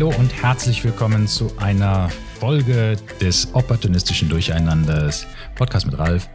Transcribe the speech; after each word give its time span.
Hallo 0.00 0.16
und 0.18 0.32
herzlich 0.32 0.82
willkommen 0.82 1.28
zu 1.28 1.54
einer 1.58 2.08
Folge 2.38 2.96
des 3.20 3.54
opportunistischen 3.54 4.30
Durcheinanders. 4.30 5.26
Podcast 5.56 5.84
mit 5.84 5.98
Ralf. 5.98 6.26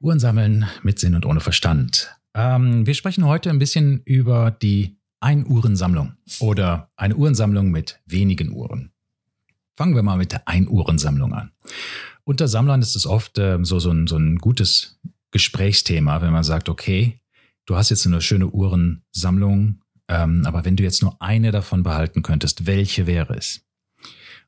Uhren 0.00 0.18
sammeln 0.18 0.64
mit 0.82 0.98
Sinn 0.98 1.14
und 1.14 1.26
ohne 1.26 1.40
Verstand. 1.40 2.16
Ähm, 2.32 2.86
wir 2.86 2.94
sprechen 2.94 3.26
heute 3.26 3.50
ein 3.50 3.58
bisschen 3.58 4.00
über 4.06 4.50
die 4.50 4.96
Ein-Uhren-Sammlung 5.20 6.14
oder 6.40 6.90
eine 6.96 7.16
Uhrensammlung 7.16 7.70
mit 7.70 8.00
wenigen 8.06 8.54
Uhren. 8.54 8.90
Fangen 9.76 9.94
wir 9.94 10.02
mal 10.02 10.16
mit 10.16 10.32
der 10.32 10.48
Ein-Uhren-Sammlung 10.48 11.34
an. 11.34 11.52
Unter 12.24 12.48
Sammlern 12.48 12.80
ist 12.80 12.96
es 12.96 13.06
oft 13.06 13.36
äh, 13.36 13.58
so, 13.64 13.80
so, 13.80 13.90
ein, 13.90 14.06
so 14.06 14.16
ein 14.16 14.38
gutes 14.38 14.98
Gesprächsthema, 15.30 16.22
wenn 16.22 16.32
man 16.32 16.42
sagt, 16.42 16.70
okay, 16.70 17.20
du 17.66 17.76
hast 17.76 17.90
jetzt 17.90 18.06
eine 18.06 18.22
schöne 18.22 18.46
Uhrensammlung, 18.46 19.82
ähm, 20.08 20.42
aber 20.44 20.64
wenn 20.64 20.76
du 20.76 20.82
jetzt 20.82 21.02
nur 21.02 21.20
eine 21.20 21.50
davon 21.50 21.82
behalten 21.82 22.22
könntest, 22.22 22.66
welche 22.66 23.06
wäre 23.06 23.34
es? 23.36 23.62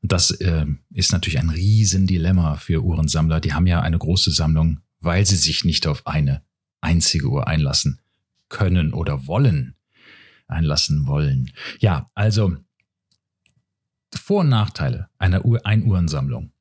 Und 0.01 0.11
das 0.11 0.31
äh, 0.31 0.65
ist 0.91 1.11
natürlich 1.11 1.39
ein 1.39 1.49
Riesendilemma 1.49 2.55
für 2.55 2.83
Uhrensammler. 2.83 3.41
Die 3.41 3.53
haben 3.53 3.67
ja 3.67 3.81
eine 3.81 3.97
große 3.97 4.31
Sammlung, 4.31 4.79
weil 5.01 5.25
sie 5.25 5.35
sich 5.35 5.65
nicht 5.65 5.87
auf 5.87 6.07
eine 6.07 6.41
einzige 6.81 7.27
Uhr 7.27 7.47
einlassen 7.47 7.99
können 8.47 8.93
oder 8.93 9.27
wollen, 9.27 9.75
einlassen 10.47 11.05
wollen. 11.07 11.51
Ja, 11.79 12.09
also 12.15 12.55
Vor- 14.15 14.41
und 14.41 14.49
Nachteile 14.49 15.09
einer 15.17 15.45
Uhr 15.45 15.65
Ein-Uhrensammlung. 15.65 16.51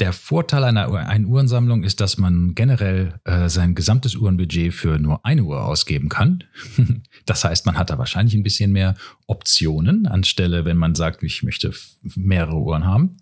Der 0.00 0.14
Vorteil 0.14 0.64
einer 0.64 0.90
Ein-Uhrensammlung 0.90 1.84
ist, 1.84 2.00
dass 2.00 2.16
man 2.16 2.54
generell 2.54 3.20
äh, 3.24 3.50
sein 3.50 3.74
gesamtes 3.74 4.16
Uhrenbudget 4.16 4.72
für 4.72 4.98
nur 4.98 5.26
eine 5.26 5.44
Uhr 5.44 5.62
ausgeben 5.62 6.08
kann. 6.08 6.44
das 7.26 7.44
heißt, 7.44 7.66
man 7.66 7.76
hat 7.76 7.90
da 7.90 7.98
wahrscheinlich 7.98 8.34
ein 8.34 8.42
bisschen 8.42 8.72
mehr 8.72 8.94
Optionen, 9.26 10.06
anstelle, 10.06 10.64
wenn 10.64 10.78
man 10.78 10.94
sagt, 10.94 11.22
ich 11.22 11.42
möchte 11.42 11.74
mehrere 12.16 12.56
Uhren 12.56 12.86
haben. 12.86 13.18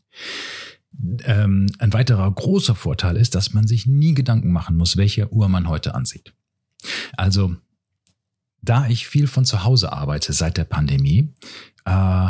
Ähm, 1.25 1.67
ein 1.81 1.93
weiterer 1.93 2.31
großer 2.31 2.77
Vorteil 2.77 3.17
ist, 3.17 3.35
dass 3.35 3.53
man 3.53 3.67
sich 3.67 3.87
nie 3.87 4.15
Gedanken 4.15 4.53
machen 4.53 4.77
muss, 4.77 4.97
welche 4.97 5.33
Uhr 5.33 5.49
man 5.49 5.69
heute 5.69 5.97
ansieht. 5.97 6.33
Also, 7.17 7.57
da 8.63 8.87
ich 8.87 9.09
viel 9.09 9.27
von 9.27 9.45
zu 9.45 9.65
Hause 9.65 9.93
arbeite 9.93 10.33
seit 10.33 10.57
der 10.57 10.65
Pandemie, 10.65 11.35
äh, 11.85 12.29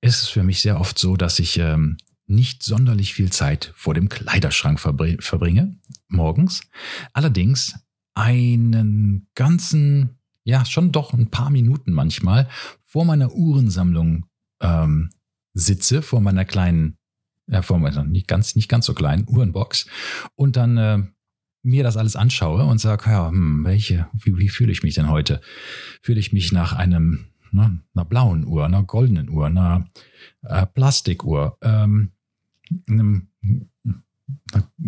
ist 0.00 0.22
es 0.22 0.28
für 0.28 0.42
mich 0.42 0.62
sehr 0.62 0.80
oft 0.80 0.98
so, 0.98 1.18
dass 1.18 1.38
ich 1.38 1.58
ähm, 1.58 1.98
nicht 2.30 2.62
sonderlich 2.62 3.12
viel 3.12 3.30
Zeit 3.30 3.72
vor 3.74 3.92
dem 3.92 4.08
Kleiderschrank 4.08 4.78
verbringe, 4.78 5.76
morgens. 6.08 6.62
Allerdings 7.12 7.74
einen 8.14 9.28
ganzen, 9.34 10.18
ja, 10.44 10.64
schon 10.64 10.92
doch 10.92 11.12
ein 11.12 11.30
paar 11.30 11.50
Minuten 11.50 11.92
manchmal 11.92 12.48
vor 12.84 13.04
meiner 13.04 13.32
Uhrensammlung 13.32 14.26
ähm, 14.60 15.10
sitze, 15.54 16.02
vor 16.02 16.20
meiner 16.20 16.44
kleinen, 16.44 16.98
äh, 17.48 17.62
vor 17.62 17.78
meiner 17.78 18.04
nicht 18.04 18.28
ganz, 18.28 18.54
nicht 18.54 18.68
ganz 18.68 18.86
so 18.86 18.94
kleinen 18.94 19.26
Uhrenbox 19.28 19.86
und 20.36 20.56
dann 20.56 20.76
äh, 20.76 21.02
mir 21.62 21.82
das 21.82 21.96
alles 21.96 22.16
anschaue 22.16 22.64
und 22.64 22.78
sage, 22.78 23.10
ja, 23.10 23.28
hm, 23.28 23.64
welche, 23.64 24.08
wie, 24.12 24.38
wie 24.38 24.48
fühle 24.48 24.72
ich 24.72 24.82
mich 24.82 24.94
denn 24.94 25.10
heute? 25.10 25.40
Fühle 26.00 26.20
ich 26.20 26.32
mich 26.32 26.52
nach 26.52 26.72
einem, 26.74 27.26
ne, 27.50 27.82
einer 27.94 28.04
blauen 28.04 28.46
Uhr, 28.46 28.64
einer 28.64 28.84
goldenen 28.84 29.28
Uhr, 29.28 29.46
einer 29.46 29.90
äh, 30.42 30.64
Plastikuhr, 30.66 31.58
ähm, 31.62 32.12
einem, 32.88 33.28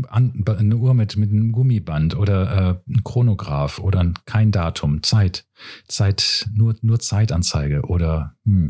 eine 0.08 0.76
Uhr 0.76 0.94
mit, 0.94 1.16
mit 1.16 1.30
einem 1.30 1.52
Gummiband 1.52 2.16
oder 2.16 2.80
äh, 2.86 2.92
ein 2.92 3.04
Chronograph 3.04 3.78
oder 3.78 4.12
kein 4.24 4.52
Datum, 4.52 5.02
Zeit, 5.02 5.46
Zeit, 5.88 6.48
nur, 6.54 6.76
nur 6.82 7.00
Zeitanzeige 7.00 7.82
oder 7.82 8.36
hm. 8.44 8.68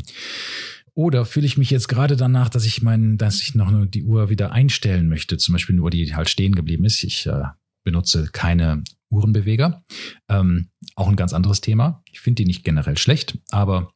Oder 0.95 1.25
fühle 1.25 1.47
ich 1.47 1.57
mich 1.57 1.71
jetzt 1.71 1.87
gerade 1.87 2.15
danach, 2.15 2.49
dass 2.49 2.65
ich 2.65 2.83
meinen, 2.83 3.17
dass 3.17 3.41
ich 3.41 3.55
noch 3.55 3.71
nur 3.71 3.87
die 3.87 4.03
Uhr 4.03 4.29
wieder 4.29 4.51
einstellen 4.51 5.09
möchte, 5.09 5.37
zum 5.37 5.53
Beispiel 5.53 5.73
eine 5.73 5.81
Uhr, 5.81 5.89
die 5.89 6.15
halt 6.15 6.29
stehen 6.29 6.53
geblieben 6.53 6.85
ist. 6.85 7.03
Ich 7.03 7.25
äh, 7.25 7.45
benutze 7.83 8.29
keine 8.31 8.83
Uhrenbeweger. 9.09 9.83
Ähm, 10.29 10.69
auch 10.95 11.07
ein 11.07 11.15
ganz 11.15 11.33
anderes 11.33 11.61
Thema. 11.61 12.03
Ich 12.11 12.19
finde 12.19 12.43
die 12.43 12.47
nicht 12.47 12.63
generell 12.63 12.97
schlecht, 12.97 13.39
aber 13.49 13.91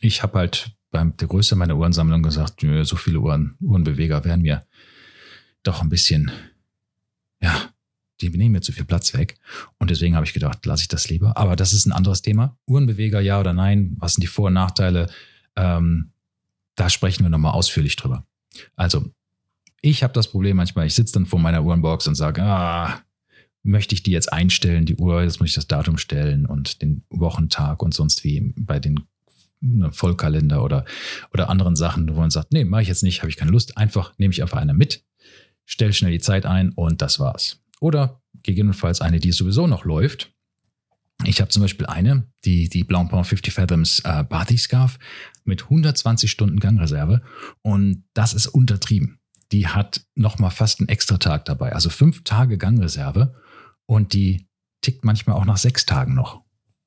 ich 0.00 0.22
habe 0.22 0.38
halt 0.38 0.72
bei 0.90 1.04
der 1.04 1.28
Größe 1.28 1.56
meiner 1.56 1.76
Uhrensammlung 1.76 2.22
gesagt, 2.22 2.64
so 2.82 2.96
viele 2.96 3.20
Uhren, 3.20 3.56
Uhrenbeweger 3.60 4.24
wären 4.24 4.42
mir 4.42 4.64
doch 5.62 5.82
ein 5.82 5.88
bisschen, 5.88 6.30
ja, 7.40 7.70
die 8.20 8.28
nehmen 8.30 8.52
mir 8.52 8.60
zu 8.60 8.72
viel 8.72 8.84
Platz 8.84 9.14
weg. 9.14 9.38
Und 9.78 9.90
deswegen 9.90 10.14
habe 10.14 10.26
ich 10.26 10.32
gedacht, 10.32 10.64
lasse 10.66 10.82
ich 10.82 10.88
das 10.88 11.08
lieber. 11.08 11.36
Aber 11.36 11.56
das 11.56 11.72
ist 11.72 11.86
ein 11.86 11.92
anderes 11.92 12.22
Thema. 12.22 12.56
Uhrenbeweger, 12.66 13.20
ja 13.20 13.40
oder 13.40 13.52
nein? 13.52 13.96
Was 13.98 14.14
sind 14.14 14.22
die 14.22 14.28
Vor- 14.28 14.48
und 14.48 14.54
Nachteile? 14.54 15.08
Ähm, 15.56 16.12
da 16.74 16.90
sprechen 16.90 17.24
wir 17.24 17.30
nochmal 17.30 17.52
ausführlich 17.52 17.96
drüber. 17.96 18.26
Also, 18.76 19.10
ich 19.80 20.02
habe 20.02 20.12
das 20.12 20.28
Problem 20.28 20.56
manchmal, 20.56 20.86
ich 20.86 20.94
sitze 20.94 21.14
dann 21.14 21.26
vor 21.26 21.38
meiner 21.38 21.64
Uhrenbox 21.64 22.06
und 22.06 22.14
sage, 22.14 22.42
ah, 22.42 23.00
möchte 23.62 23.94
ich 23.94 24.02
die 24.02 24.10
jetzt 24.10 24.32
einstellen, 24.32 24.86
die 24.86 24.96
Uhr, 24.96 25.22
jetzt 25.22 25.40
muss 25.40 25.50
ich 25.50 25.54
das 25.54 25.68
Datum 25.68 25.98
stellen 25.98 26.46
und 26.46 26.82
den 26.82 27.04
Wochentag 27.10 27.82
und 27.82 27.94
sonst 27.94 28.24
wie 28.24 28.52
bei 28.56 28.78
den 28.78 29.00
Vollkalender 29.90 30.64
oder, 30.64 30.84
oder 31.32 31.50
anderen 31.50 31.76
Sachen, 31.76 32.08
wo 32.14 32.20
man 32.20 32.30
sagt, 32.30 32.52
nee, 32.52 32.64
mache 32.64 32.82
ich 32.82 32.88
jetzt 32.88 33.02
nicht, 33.02 33.20
habe 33.20 33.28
ich 33.28 33.36
keine 33.36 33.50
Lust. 33.50 33.76
Einfach 33.76 34.12
nehme 34.18 34.32
ich 34.32 34.42
einfach 34.42 34.58
eine 34.58 34.74
mit, 34.74 35.04
stelle 35.66 35.92
schnell 35.92 36.12
die 36.12 36.20
Zeit 36.20 36.46
ein 36.46 36.70
und 36.70 37.02
das 37.02 37.20
war's. 37.20 37.60
Oder 37.80 38.22
gegebenenfalls 38.42 39.00
eine, 39.00 39.20
die 39.20 39.32
sowieso 39.32 39.66
noch 39.66 39.84
läuft. 39.84 40.32
Ich 41.24 41.40
habe 41.40 41.50
zum 41.50 41.62
Beispiel 41.62 41.86
eine, 41.86 42.26
die, 42.44 42.68
die 42.68 42.84
Blancpain 42.84 43.24
50 43.24 43.52
Fathoms 43.52 44.00
äh, 44.00 44.24
Bathi 44.24 44.56
Scarf 44.56 44.98
mit 45.44 45.64
120 45.64 46.30
Stunden 46.30 46.60
Gangreserve 46.60 47.22
und 47.62 48.04
das 48.14 48.32
ist 48.32 48.46
untertrieben. 48.46 49.18
Die 49.52 49.66
hat 49.66 50.06
nochmal 50.14 50.50
fast 50.50 50.80
einen 50.80 50.88
extra 50.88 51.18
Tag 51.18 51.44
dabei, 51.44 51.74
also 51.74 51.90
fünf 51.90 52.24
Tage 52.24 52.56
Gangreserve 52.56 53.34
und 53.84 54.14
die 54.14 54.46
tickt 54.80 55.04
manchmal 55.04 55.36
auch 55.36 55.44
nach 55.44 55.58
sechs 55.58 55.84
Tagen 55.84 56.14
noch. 56.14 56.42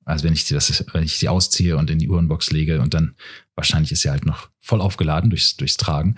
Also 0.06 0.26
wenn 0.26 0.34
ich 0.34 0.46
sie, 0.46 0.54
das, 0.54 0.86
wenn 0.94 1.04
ich 1.04 1.18
sie 1.18 1.30
ausziehe 1.30 1.78
und 1.78 1.90
in 1.90 2.00
die 2.00 2.10
Uhrenbox 2.10 2.52
lege 2.52 2.82
und 2.82 2.94
dann 2.94 3.16
wahrscheinlich 3.56 3.92
ist 3.92 4.02
sie 4.02 4.10
halt 4.10 4.26
noch 4.26 4.50
voll 4.60 4.82
aufgeladen 4.82 5.30
durchs, 5.30 5.56
durchs 5.56 5.78
Tragen. 5.78 6.16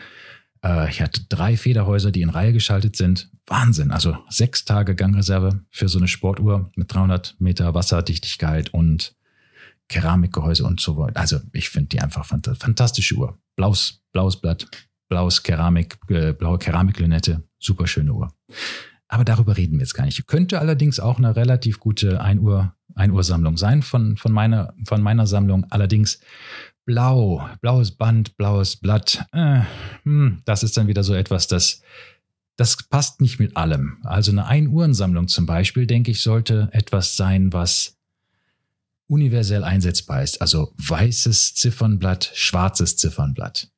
Äh, 0.63 0.89
ich 0.89 1.01
hatte 1.01 1.25
drei 1.29 1.57
Federhäuser, 1.57 2.11
die 2.11 2.21
in 2.21 2.29
Reihe 2.29 2.53
geschaltet 2.53 2.95
sind. 2.95 3.29
Wahnsinn. 3.47 3.91
Also 3.91 4.17
sechs 4.29 4.65
Tage 4.65 4.95
Gangreserve 4.95 5.61
für 5.69 5.87
so 5.87 5.99
eine 5.99 6.07
Sportuhr 6.07 6.71
mit 6.75 6.93
300 6.93 7.35
Meter 7.39 7.73
Wasserdichtigkeit 7.73 8.73
und 8.73 9.15
Keramikgehäuse 9.87 10.65
und 10.65 10.81
so 10.81 10.97
weiter. 10.97 11.19
Also 11.19 11.39
ich 11.53 11.69
finde 11.69 11.89
die 11.89 12.01
einfach 12.01 12.25
fantastische 12.25 13.15
Uhr. 13.15 13.37
Blaues, 13.55 14.01
blaues 14.11 14.41
Blatt, 14.41 14.67
blaues 15.09 15.43
Keramik, 15.43 15.97
äh, 16.09 16.33
blaue 16.33 16.57
Keramiklünette, 16.57 17.43
super 17.59 17.85
schöne 17.85 18.13
Uhr. 18.13 18.33
Aber 19.07 19.23
darüber 19.23 19.55
reden 19.57 19.73
wir 19.73 19.81
jetzt 19.81 19.93
gar 19.93 20.05
nicht. 20.05 20.25
Könnte 20.27 20.59
allerdings 20.59 20.99
auch 20.99 21.17
eine 21.17 21.35
relativ 21.35 21.79
gute 21.79 22.21
1 22.21 22.41
Uhr, 22.41 22.73
1 22.95 23.13
Uhr 23.13 23.23
Sammlung 23.23 23.57
sein 23.57 23.81
von, 23.81 24.17
von, 24.17 24.31
meiner, 24.31 24.73
von 24.87 25.01
meiner 25.01 25.27
Sammlung. 25.27 25.65
Allerdings 25.69 26.19
blau, 26.85 27.47
blaues 27.61 27.91
Band, 27.91 28.37
blaues 28.37 28.77
Blatt. 28.77 29.25
Äh, 29.31 29.61
hm, 30.03 30.41
das 30.45 30.63
ist 30.63 30.77
dann 30.77 30.87
wieder 30.87 31.03
so 31.03 31.13
etwas, 31.13 31.47
das, 31.47 31.81
das 32.55 32.77
passt 32.89 33.21
nicht 33.21 33.39
mit 33.39 33.57
allem. 33.57 33.97
Also 34.03 34.31
eine 34.31 34.45
1 34.45 34.69
Uhrensammlung 34.69 35.27
zum 35.27 35.45
Beispiel, 35.45 35.85
denke 35.85 36.11
ich, 36.11 36.21
sollte 36.21 36.69
etwas 36.71 37.15
sein, 37.15 37.53
was 37.53 37.97
universell 39.07 39.63
einsetzbar 39.63 40.23
ist. 40.23 40.41
Also 40.41 40.73
weißes 40.77 41.55
Ziffernblatt, 41.55 42.31
schwarzes 42.33 42.97
Ziffernblatt. 42.97 43.69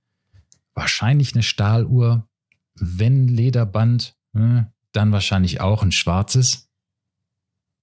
Wahrscheinlich 0.73 1.33
eine 1.33 1.43
Stahluhr, 1.43 2.27
wenn 2.75 3.27
Lederband, 3.27 4.15
hm, 4.33 4.67
dann 4.91 5.11
wahrscheinlich 5.11 5.61
auch 5.61 5.83
ein 5.83 5.91
schwarzes, 5.91 6.67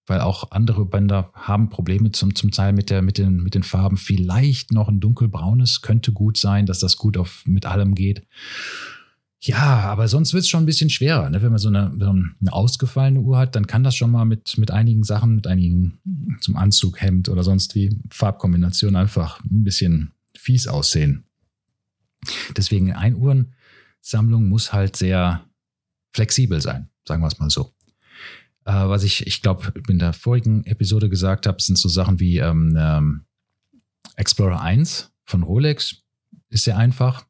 weil 0.06 0.20
auch 0.20 0.50
andere 0.50 0.84
Bänder 0.84 1.30
haben 1.34 1.70
Probleme 1.70 2.12
zum, 2.12 2.34
zum 2.34 2.50
Teil 2.50 2.72
mit, 2.72 2.90
der, 2.90 3.02
mit, 3.02 3.18
den, 3.18 3.42
mit 3.42 3.54
den 3.54 3.62
Farben. 3.62 3.96
Vielleicht 3.96 4.72
noch 4.72 4.88
ein 4.88 5.00
dunkelbraunes, 5.00 5.82
könnte 5.82 6.12
gut 6.12 6.36
sein, 6.36 6.66
dass 6.66 6.78
das 6.78 6.96
gut 6.96 7.16
auf, 7.16 7.42
mit 7.46 7.66
allem 7.66 7.94
geht. 7.94 8.26
Ja, 9.40 9.80
aber 9.80 10.08
sonst 10.08 10.32
wird 10.32 10.44
es 10.44 10.48
schon 10.48 10.62
ein 10.62 10.66
bisschen 10.66 10.88
schwerer. 10.88 11.28
Ne? 11.28 11.42
Wenn 11.42 11.50
man 11.50 11.58
so 11.58 11.68
eine, 11.68 11.92
so 11.98 12.08
eine, 12.08 12.52
ausgefallene 12.52 13.20
Uhr 13.20 13.36
hat, 13.36 13.54
dann 13.54 13.66
kann 13.66 13.84
das 13.84 13.94
schon 13.94 14.10
mal 14.10 14.24
mit, 14.24 14.56
mit 14.56 14.70
einigen 14.70 15.04
Sachen, 15.04 15.34
mit 15.34 15.46
einigen 15.46 15.98
zum 16.40 16.56
Anzug, 16.56 17.00
Hemd 17.00 17.28
oder 17.28 17.42
sonst 17.42 17.74
wie 17.74 17.98
Farbkombinationen 18.10 18.96
einfach 18.96 19.42
ein 19.44 19.64
bisschen 19.64 20.12
fies 20.34 20.66
aussehen. 20.66 21.24
Deswegen 22.56 22.92
eine 22.94 23.16
Uhrensammlung 23.16 24.48
muss 24.48 24.72
halt 24.72 24.96
sehr 24.96 25.44
flexibel 26.12 26.62
sein 26.62 26.88
sagen 27.06 27.22
wir 27.22 27.28
es 27.28 27.38
mal 27.38 27.50
so. 27.50 27.72
Äh, 28.64 28.72
was 28.72 29.04
ich, 29.04 29.26
ich 29.26 29.42
glaube, 29.42 29.72
in 29.88 29.98
der 29.98 30.12
vorigen 30.12 30.64
Episode 30.64 31.08
gesagt 31.08 31.46
habe, 31.46 31.60
sind 31.60 31.76
so 31.76 31.88
Sachen 31.88 32.20
wie 32.20 32.38
ähm, 32.38 32.76
ähm, 32.78 33.24
Explorer 34.16 34.60
1 34.60 35.12
von 35.24 35.42
Rolex. 35.42 36.02
Ist 36.48 36.64
sehr 36.64 36.78
einfach. 36.78 37.26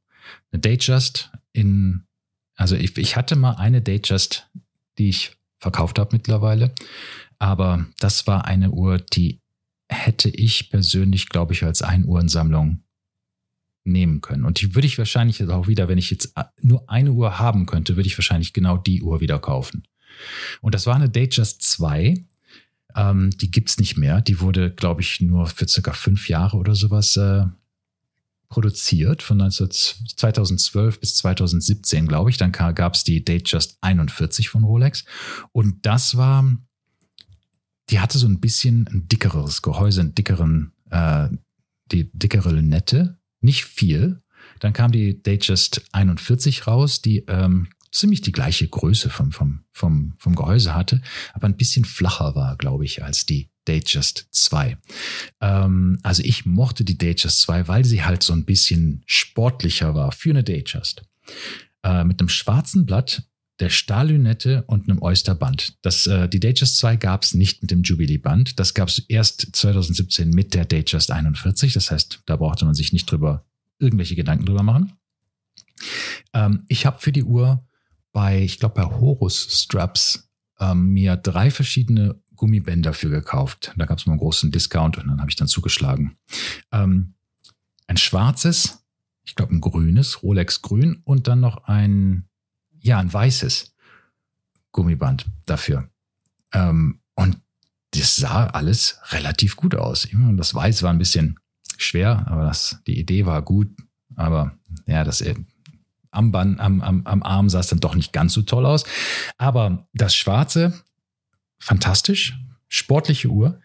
Eine 0.52 0.60
Datejust 0.60 1.32
in, 1.52 2.04
also 2.56 2.76
ich, 2.76 2.96
ich 2.98 3.16
hatte 3.16 3.36
mal 3.36 3.54
eine 3.54 3.82
Datejust, 3.82 4.48
die 4.98 5.08
ich 5.08 5.36
verkauft 5.58 5.98
habe 5.98 6.10
mittlerweile. 6.14 6.74
Aber 7.38 7.86
das 7.98 8.26
war 8.26 8.44
eine 8.44 8.70
Uhr, 8.70 8.98
die 8.98 9.40
hätte 9.88 10.28
ich 10.28 10.70
persönlich, 10.70 11.28
glaube 11.28 11.52
ich, 11.52 11.64
als 11.64 11.82
Einuhrensammlung 11.82 12.83
nehmen 13.84 14.20
können. 14.20 14.44
Und 14.44 14.60
die 14.60 14.74
würde 14.74 14.86
ich 14.86 14.98
wahrscheinlich 14.98 15.42
auch 15.48 15.68
wieder, 15.68 15.88
wenn 15.88 15.98
ich 15.98 16.10
jetzt 16.10 16.34
nur 16.62 16.88
eine 16.90 17.12
Uhr 17.12 17.38
haben 17.38 17.66
könnte, 17.66 17.96
würde 17.96 18.06
ich 18.06 18.18
wahrscheinlich 18.18 18.52
genau 18.52 18.76
die 18.76 19.02
Uhr 19.02 19.20
wieder 19.20 19.38
kaufen. 19.38 19.84
Und 20.60 20.74
das 20.74 20.86
war 20.86 20.94
eine 20.94 21.10
Datejust 21.10 21.62
2. 21.62 22.24
Ähm, 22.96 23.30
die 23.30 23.50
gibt's 23.50 23.78
nicht 23.78 23.96
mehr. 23.96 24.20
Die 24.20 24.40
wurde, 24.40 24.70
glaube 24.70 25.02
ich, 25.02 25.20
nur 25.20 25.46
für 25.46 25.68
circa 25.68 25.92
fünf 25.92 26.28
Jahre 26.28 26.56
oder 26.56 26.74
sowas 26.74 27.16
äh, 27.16 27.44
produziert, 28.48 29.22
von 29.22 29.38
19, 29.38 29.70
2012 29.70 31.00
bis 31.00 31.16
2017, 31.16 32.06
glaube 32.06 32.30
ich. 32.30 32.36
Dann 32.36 32.52
gab 32.52 32.94
es 32.94 33.04
die 33.04 33.24
Datejust 33.24 33.78
41 33.80 34.48
von 34.48 34.64
Rolex. 34.64 35.04
Und 35.52 35.84
das 35.84 36.16
war, 36.16 36.56
die 37.90 37.98
hatte 37.98 38.18
so 38.18 38.28
ein 38.28 38.40
bisschen 38.40 38.86
ein 38.88 39.08
dickeres 39.08 39.60
Gehäuse, 39.60 40.02
einen 40.02 40.14
dickeren, 40.14 40.72
äh, 40.90 41.28
die 41.90 42.10
dickere 42.12 42.52
Lünette. 42.52 43.18
Nicht 43.44 43.66
viel. 43.66 44.22
Dann 44.58 44.72
kam 44.72 44.90
die 44.90 45.22
Datejust 45.22 45.82
41 45.92 46.66
raus, 46.66 47.02
die 47.02 47.18
ähm, 47.28 47.68
ziemlich 47.92 48.22
die 48.22 48.32
gleiche 48.32 48.66
Größe 48.66 49.10
vom, 49.10 49.32
vom, 49.32 49.64
vom, 49.70 50.14
vom 50.16 50.34
Gehäuse 50.34 50.74
hatte, 50.74 51.02
aber 51.34 51.46
ein 51.46 51.58
bisschen 51.58 51.84
flacher 51.84 52.34
war, 52.34 52.56
glaube 52.56 52.86
ich, 52.86 53.04
als 53.04 53.26
die 53.26 53.50
Datejust 53.66 54.28
2. 54.30 54.78
Ähm, 55.42 55.98
also 56.02 56.22
ich 56.24 56.46
mochte 56.46 56.84
die 56.84 56.96
Datejust 56.96 57.42
2, 57.42 57.68
weil 57.68 57.84
sie 57.84 58.02
halt 58.02 58.22
so 58.22 58.32
ein 58.32 58.46
bisschen 58.46 59.02
sportlicher 59.04 59.94
war 59.94 60.10
für 60.12 60.30
eine 60.30 60.42
Datejust. 60.42 61.02
Äh, 61.82 62.04
mit 62.04 62.20
einem 62.20 62.30
schwarzen 62.30 62.86
Blatt, 62.86 63.24
der 63.60 63.70
Stahllünette 63.70 64.64
und 64.66 64.88
einem 64.88 65.00
Oysterband. 65.00 65.76
Das, 65.82 66.06
äh, 66.06 66.28
die 66.28 66.40
Datejust 66.40 66.78
2 66.78 66.96
gab 66.96 67.22
es 67.22 67.34
nicht 67.34 67.62
mit 67.62 67.70
dem 67.70 67.82
Jubilee-Band. 67.82 68.58
Das 68.58 68.74
gab 68.74 68.88
es 68.88 68.98
erst 68.98 69.54
2017 69.54 70.30
mit 70.30 70.54
der 70.54 70.64
Datejust 70.64 71.10
41. 71.10 71.72
Das 71.72 71.90
heißt, 71.90 72.22
da 72.26 72.36
brauchte 72.36 72.64
man 72.64 72.74
sich 72.74 72.92
nicht 72.92 73.10
drüber 73.10 73.44
irgendwelche 73.78 74.16
Gedanken 74.16 74.46
drüber 74.46 74.62
machen. 74.62 74.92
Ähm, 76.32 76.64
ich 76.68 76.86
habe 76.86 77.00
für 77.00 77.12
die 77.12 77.24
Uhr 77.24 77.64
bei, 78.12 78.42
ich 78.42 78.58
glaube, 78.58 78.74
bei 78.74 78.84
Horus 78.84 79.62
Straps 79.62 80.28
ähm, 80.58 80.92
mir 80.92 81.16
drei 81.16 81.50
verschiedene 81.50 82.20
Gummibänder 82.36 82.92
für 82.92 83.10
gekauft. 83.10 83.72
Da 83.76 83.86
gab 83.86 83.98
es 83.98 84.06
mal 84.06 84.12
einen 84.12 84.20
großen 84.20 84.50
Discount 84.50 84.98
und 84.98 85.08
dann 85.08 85.20
habe 85.20 85.30
ich 85.30 85.36
dann 85.36 85.48
zugeschlagen. 85.48 86.16
Ähm, 86.72 87.14
ein 87.86 87.96
schwarzes, 87.96 88.84
ich 89.24 89.34
glaube 89.34 89.54
ein 89.54 89.60
grünes, 89.60 90.22
Rolex 90.22 90.62
grün 90.62 91.02
und 91.04 91.28
dann 91.28 91.40
noch 91.40 91.64
ein, 91.64 92.28
ja, 92.84 92.98
ein 92.98 93.12
weißes 93.12 93.74
Gummiband 94.70 95.26
dafür. 95.46 95.88
Ähm, 96.52 97.00
und 97.14 97.40
das 97.92 98.16
sah 98.16 98.46
alles 98.46 98.98
relativ 99.10 99.56
gut 99.56 99.74
aus. 99.74 100.06
Das 100.12 100.54
Weiß 100.54 100.82
war 100.82 100.92
ein 100.92 100.98
bisschen 100.98 101.40
schwer, 101.78 102.26
aber 102.26 102.44
das, 102.44 102.80
die 102.86 102.98
Idee 102.98 103.24
war 103.24 103.40
gut. 103.42 103.68
Aber 104.16 104.58
ja, 104.86 105.02
das 105.02 105.22
äh, 105.22 105.34
am, 106.10 106.30
Band, 106.30 106.60
am, 106.60 106.82
am, 106.82 107.06
am 107.06 107.22
Arm 107.22 107.48
sah 107.48 107.60
es 107.60 107.68
dann 107.68 107.80
doch 107.80 107.94
nicht 107.94 108.12
ganz 108.12 108.34
so 108.34 108.42
toll 108.42 108.66
aus. 108.66 108.84
Aber 109.38 109.88
das 109.94 110.14
Schwarze, 110.14 110.74
fantastisch, 111.58 112.38
sportliche 112.68 113.28
Uhr. 113.28 113.60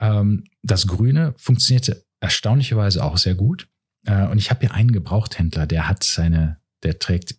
Ähm, 0.00 0.44
das 0.62 0.88
Grüne 0.88 1.34
funktionierte 1.36 2.04
erstaunlicherweise 2.18 3.04
auch 3.04 3.18
sehr 3.18 3.36
gut. 3.36 3.68
Äh, 4.04 4.26
und 4.26 4.38
ich 4.38 4.50
habe 4.50 4.60
hier 4.60 4.74
einen 4.74 4.92
Gebrauchthändler, 4.92 5.66
der 5.66 5.88
hat 5.88 6.02
seine, 6.02 6.58
der 6.82 6.98
trägt 6.98 7.36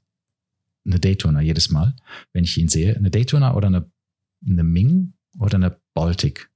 eine 0.86 1.00
Daytona 1.00 1.42
jedes 1.42 1.70
Mal, 1.70 1.96
wenn 2.34 2.44
ich 2.44 2.58
ihn 2.58 2.68
sehe. 2.68 2.96
Eine 2.96 3.10
Daytona 3.10 3.56
oder 3.56 3.68
eine, 3.68 3.92
eine 4.46 4.64
Ming 4.64 5.14
oder 5.40 5.56
eine 5.56 5.80
Baltic. 5.94 6.50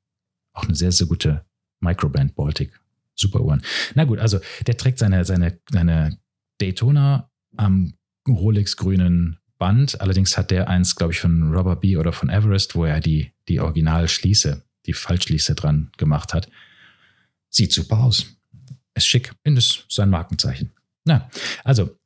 Auch 0.54 0.66
eine 0.66 0.76
sehr, 0.76 0.92
sehr 0.92 1.08
gute 1.08 1.46
Microband 1.80 2.36
Baltic. 2.36 2.80
Super 3.16 3.42
Uhren. 3.42 3.62
Na 3.96 4.06
gut, 4.06 4.20
also 4.20 4.40
der 4.66 4.78
trägt 4.78 5.00
seine, 5.00 5.26
seine, 5.26 5.60
seine 5.70 6.18
Daytona 6.60 7.30
am 7.58 7.94
Rolex 8.28 8.78
grünen 8.78 9.40
Band. 9.58 10.00
Allerdings 10.00 10.38
hat 10.38 10.52
der 10.52 10.70
eins, 10.70 10.96
glaube 10.96 11.14
ich, 11.14 11.20
von 11.20 11.54
Robber 11.54 11.76
B 11.76 11.98
oder 11.98 12.14
von 12.14 12.30
Everest, 12.30 12.76
wo 12.76 12.86
er 12.86 13.02
die, 13.02 13.34
die 13.48 13.60
Originalschließe, 13.60 14.64
die 14.86 14.94
Falschschließe 14.94 15.56
dran 15.56 15.92
gemacht 15.98 16.34
hat. 16.34 16.50
Sieht 17.50 17.74
super 17.74 18.00
aus. 18.00 18.38
Ist 18.94 19.08
schick. 19.08 19.34
Ist 19.44 19.86
sein 19.90 20.10
Markenzeichen. 20.10 20.72
Na, 21.04 21.30
also 21.64 21.99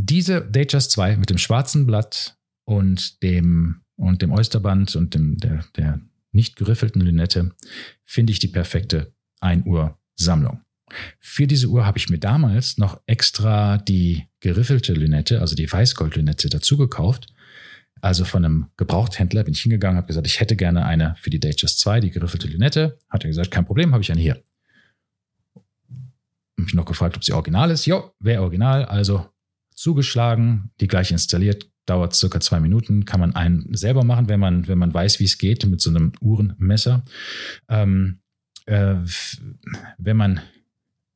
diese 0.00 0.42
Datejust 0.42 0.92
2 0.92 1.16
mit 1.16 1.28
dem 1.28 1.38
schwarzen 1.38 1.84
Blatt 1.84 2.38
und 2.64 3.20
dem, 3.22 3.82
und 3.96 4.22
dem 4.22 4.30
Oysterband 4.30 4.94
und 4.94 5.14
dem, 5.14 5.38
der, 5.38 5.64
der 5.76 6.00
nicht 6.30 6.54
geriffelten 6.54 7.00
Lünette 7.02 7.50
finde 8.04 8.32
ich 8.32 8.38
die 8.38 8.48
perfekte 8.48 9.12
1 9.40 9.66
Uhr 9.66 9.98
Sammlung. 10.14 10.60
Für 11.18 11.48
diese 11.48 11.66
Uhr 11.66 11.84
habe 11.84 11.98
ich 11.98 12.08
mir 12.08 12.18
damals 12.18 12.78
noch 12.78 13.00
extra 13.06 13.78
die 13.78 14.28
geriffelte 14.38 14.94
Lünette, 14.94 15.40
also 15.40 15.56
die 15.56 15.70
Weißgold-Lünette, 15.70 16.48
dazu 16.48 16.76
gekauft. 16.76 17.26
Also 18.00 18.24
von 18.24 18.44
einem 18.44 18.66
Gebrauchthändler 18.76 19.42
bin 19.42 19.54
ich 19.54 19.62
hingegangen, 19.62 19.96
habe 19.96 20.06
gesagt, 20.06 20.28
ich 20.28 20.38
hätte 20.38 20.54
gerne 20.54 20.86
eine 20.86 21.16
für 21.18 21.30
die 21.30 21.40
Datejust 21.40 21.80
2, 21.80 22.00
die 22.00 22.10
geriffelte 22.10 22.46
Lünette. 22.46 22.98
Hat 23.08 23.24
er 23.24 23.28
gesagt, 23.28 23.50
kein 23.50 23.66
Problem, 23.66 23.92
habe 23.92 24.02
ich 24.02 24.12
eine 24.12 24.20
hier. 24.20 24.40
Mich 26.56 26.74
noch 26.74 26.84
gefragt, 26.84 27.16
ob 27.16 27.24
sie 27.24 27.32
original 27.32 27.72
ist. 27.72 27.84
Jo, 27.86 28.12
wäre 28.20 28.42
original, 28.42 28.84
also 28.84 29.28
zugeschlagen, 29.78 30.70
die 30.80 30.88
gleich 30.88 31.10
installiert, 31.10 31.70
dauert 31.86 32.14
circa 32.14 32.40
zwei 32.40 32.60
Minuten, 32.60 33.04
kann 33.04 33.20
man 33.20 33.34
einen 33.34 33.74
selber 33.74 34.04
machen, 34.04 34.28
wenn 34.28 34.40
man, 34.40 34.68
wenn 34.68 34.78
man 34.78 34.92
weiß, 34.92 35.20
wie 35.20 35.24
es 35.24 35.38
geht, 35.38 35.64
mit 35.66 35.80
so 35.80 35.90
einem 35.90 36.12
Uhrenmesser. 36.20 37.04
Ähm, 37.68 38.18
äh, 38.66 38.96
wenn 39.96 40.16
man 40.16 40.40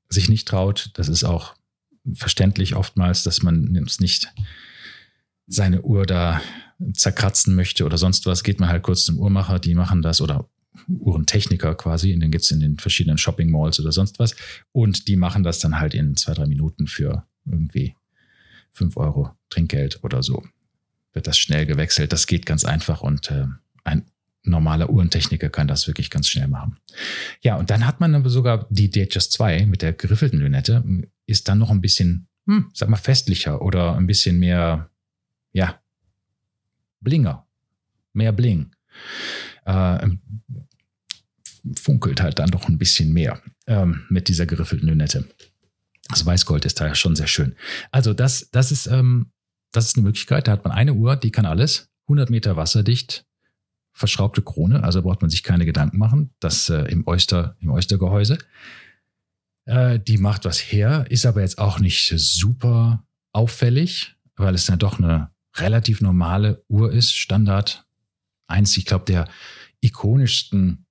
sich 0.08 0.28
nicht 0.28 0.46
traut. 0.46 0.90
Das 0.94 1.08
ist 1.08 1.24
auch 1.24 1.54
verständlich 2.14 2.76
oftmals, 2.76 3.22
dass 3.24 3.42
man 3.42 3.76
es 3.76 4.00
nicht 4.00 4.32
seine 5.46 5.82
Uhr 5.82 6.06
da 6.06 6.40
zerkratzen 6.94 7.54
möchte 7.54 7.84
oder 7.84 7.98
sonst 7.98 8.26
was, 8.26 8.42
geht 8.42 8.60
man 8.60 8.68
halt 8.68 8.82
kurz 8.82 9.04
zum 9.04 9.18
Uhrmacher, 9.18 9.58
die 9.58 9.74
machen 9.74 10.02
das 10.02 10.20
oder 10.20 10.48
Uhrentechniker 10.88 11.74
quasi, 11.74 12.16
den 12.18 12.30
gibt 12.30 12.44
es 12.44 12.50
in 12.50 12.60
den 12.60 12.78
verschiedenen 12.78 13.18
Shopping 13.18 13.50
Malls 13.50 13.78
oder 13.78 13.92
sonst 13.92 14.18
was. 14.18 14.34
Und 14.72 15.08
die 15.08 15.16
machen 15.16 15.42
das 15.42 15.58
dann 15.58 15.78
halt 15.78 15.94
in 15.94 16.16
zwei, 16.16 16.34
drei 16.34 16.46
Minuten 16.46 16.86
für 16.86 17.26
irgendwie 17.44 17.94
fünf 18.72 18.96
Euro 18.96 19.30
Trinkgeld 19.48 20.02
oder 20.02 20.22
so. 20.22 20.42
Wird 21.12 21.26
das 21.26 21.38
schnell 21.38 21.66
gewechselt. 21.66 22.12
Das 22.12 22.26
geht 22.26 22.46
ganz 22.46 22.64
einfach 22.64 23.02
und 23.02 23.30
äh, 23.30 23.46
ein 23.84 24.04
normaler 24.44 24.90
Uhrentechniker 24.90 25.50
kann 25.50 25.68
das 25.68 25.86
wirklich 25.86 26.10
ganz 26.10 26.28
schnell 26.28 26.48
machen. 26.48 26.76
Ja, 27.42 27.56
und 27.56 27.70
dann 27.70 27.86
hat 27.86 28.00
man 28.00 28.14
aber 28.14 28.28
sogar 28.28 28.66
die 28.70 28.90
DHS 28.90 29.30
2 29.30 29.66
mit 29.66 29.82
der 29.82 29.92
geriffelten 29.92 30.40
Lünette, 30.40 30.82
ist 31.26 31.48
dann 31.48 31.58
noch 31.58 31.70
ein 31.70 31.80
bisschen, 31.80 32.26
hm, 32.46 32.70
sag 32.74 32.88
mal, 32.88 32.96
festlicher 32.96 33.62
oder 33.62 33.96
ein 33.96 34.06
bisschen 34.06 34.38
mehr, 34.38 34.90
ja, 35.52 35.80
Blinger, 37.00 37.46
mehr 38.12 38.32
Bling. 38.32 38.72
Äh, 39.64 40.08
funkelt 41.78 42.20
halt 42.20 42.38
dann 42.38 42.50
doch 42.50 42.68
ein 42.68 42.78
bisschen 42.78 43.12
mehr 43.12 43.40
ähm, 43.66 44.02
mit 44.08 44.28
dieser 44.28 44.46
geriffelten 44.46 44.88
Lünette. 44.88 45.28
Das 46.12 46.26
Weißgold 46.26 46.64
ist 46.64 46.80
da 46.80 46.86
ja 46.86 46.94
schon 46.94 47.16
sehr 47.16 47.26
schön. 47.26 47.56
Also 47.90 48.12
das, 48.12 48.50
das 48.50 48.70
ist, 48.70 48.86
ähm, 48.86 49.32
das 49.72 49.86
ist 49.86 49.96
eine 49.96 50.04
Möglichkeit. 50.04 50.46
Da 50.46 50.52
hat 50.52 50.64
man 50.64 50.72
eine 50.72 50.94
Uhr, 50.94 51.16
die 51.16 51.30
kann 51.30 51.46
alles, 51.46 51.90
100 52.04 52.30
Meter 52.30 52.56
wasserdicht, 52.56 53.24
verschraubte 53.94 54.42
Krone, 54.42 54.84
also 54.84 55.02
braucht 55.02 55.22
man 55.22 55.30
sich 55.30 55.42
keine 55.42 55.64
Gedanken 55.64 55.98
machen. 55.98 56.34
Das 56.40 56.68
äh, 56.68 56.82
im 56.84 57.06
Oyster, 57.06 57.56
im 57.60 57.70
Oystergehäuse. 57.70 58.38
Äh, 59.64 59.98
die 60.00 60.18
macht 60.18 60.44
was 60.44 60.58
her, 60.58 61.06
ist 61.08 61.26
aber 61.26 61.40
jetzt 61.40 61.58
auch 61.58 61.78
nicht 61.78 62.12
super 62.16 63.06
auffällig, 63.32 64.16
weil 64.36 64.54
es 64.54 64.66
dann 64.66 64.78
doch 64.78 64.98
eine 64.98 65.30
relativ 65.56 66.00
normale 66.00 66.64
Uhr 66.68 66.92
ist. 66.92 67.12
Standard 67.12 67.86
eins, 68.46 68.76
ich 68.76 68.84
glaube, 68.84 69.06
der 69.06 69.28
ikonischsten 69.80 70.86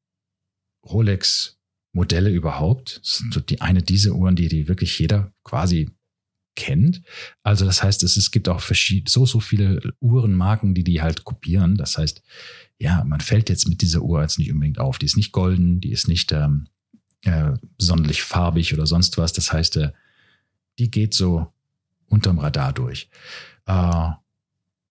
Rolex-Modelle 1.93 2.29
überhaupt. 2.29 2.99
So 3.03 3.39
die 3.39 3.61
eine 3.61 3.81
dieser 3.81 4.13
Uhren, 4.13 4.35
die, 4.35 4.47
die 4.47 4.67
wirklich 4.67 4.97
jeder 4.99 5.33
quasi 5.43 5.89
kennt. 6.55 7.01
Also 7.43 7.65
das 7.65 7.81
heißt, 7.81 8.03
es, 8.03 8.17
es 8.17 8.31
gibt 8.31 8.49
auch 8.49 8.61
so, 9.07 9.25
so 9.25 9.39
viele 9.39 9.93
Uhrenmarken, 10.01 10.73
die 10.73 10.83
die 10.83 11.01
halt 11.01 11.23
kopieren. 11.23 11.75
Das 11.75 11.97
heißt, 11.97 12.21
ja, 12.77 13.03
man 13.03 13.21
fällt 13.21 13.49
jetzt 13.49 13.67
mit 13.67 13.81
dieser 13.81 14.01
Uhr 14.01 14.21
jetzt 14.21 14.37
nicht 14.37 14.51
unbedingt 14.51 14.79
auf. 14.79 14.97
Die 14.97 15.05
ist 15.05 15.17
nicht 15.17 15.31
golden, 15.31 15.79
die 15.79 15.91
ist 15.91 16.07
nicht 16.07 16.31
ähm, 16.31 16.67
äh, 17.23 17.53
sonderlich 17.77 18.23
farbig 18.23 18.73
oder 18.73 18.85
sonst 18.85 19.17
was. 19.17 19.33
Das 19.33 19.53
heißt, 19.53 19.77
äh, 19.77 19.91
die 20.77 20.91
geht 20.91 21.13
so 21.13 21.53
unterm 22.07 22.39
Radar 22.39 22.73
durch. 22.73 23.09
Äh, 23.65 24.09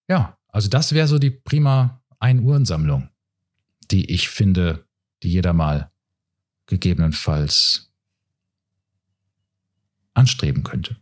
ja, 0.08 0.38
also 0.48 0.68
das 0.68 0.92
wäre 0.92 1.08
so 1.08 1.18
die 1.18 1.30
prima 1.30 2.02
Ein-Uhrensammlung, 2.18 3.10
die 3.90 4.10
ich 4.10 4.28
finde, 4.28 4.86
die 5.22 5.30
jeder 5.30 5.52
mal 5.52 5.89
gegebenenfalls 6.70 7.92
anstreben 10.14 10.62
könnte. 10.62 10.96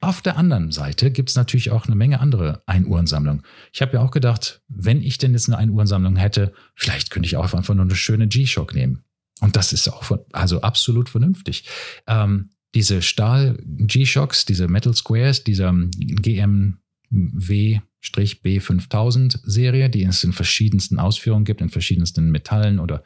Auf 0.00 0.20
der 0.20 0.36
anderen 0.36 0.72
Seite 0.72 1.12
gibt 1.12 1.28
es 1.28 1.36
natürlich 1.36 1.70
auch 1.70 1.86
eine 1.86 1.94
Menge 1.94 2.18
andere 2.18 2.62
Einuhrensammlungen. 2.66 3.42
Ich 3.72 3.82
habe 3.82 3.94
ja 3.94 4.00
auch 4.00 4.10
gedacht, 4.10 4.62
wenn 4.66 5.00
ich 5.00 5.18
denn 5.18 5.32
jetzt 5.32 5.48
eine 5.48 5.58
Einuhrensammlung 5.58 6.16
hätte, 6.16 6.52
vielleicht 6.74 7.10
könnte 7.10 7.28
ich 7.28 7.36
auch 7.36 7.54
einfach 7.54 7.74
nur 7.74 7.84
eine 7.84 7.94
schöne 7.94 8.26
G-Shock 8.26 8.74
nehmen. 8.74 9.04
Und 9.40 9.54
das 9.54 9.72
ist 9.72 9.88
auch 9.88 10.02
von, 10.02 10.20
also 10.32 10.60
absolut 10.60 11.08
vernünftig. 11.08 11.68
Ähm, 12.08 12.50
diese 12.74 13.02
Stahl 13.02 13.58
G-Shocks, 13.64 14.44
diese 14.44 14.66
Metal 14.66 14.94
Squares, 14.94 15.44
dieser 15.44 15.72
GMW 15.72 17.80
B5000 18.02 19.38
Serie, 19.44 19.88
die 19.88 20.02
es 20.02 20.24
in 20.24 20.32
verschiedensten 20.32 20.98
Ausführungen 20.98 21.44
gibt, 21.44 21.60
in 21.60 21.68
verschiedensten 21.68 22.32
Metallen 22.32 22.80
oder 22.80 23.04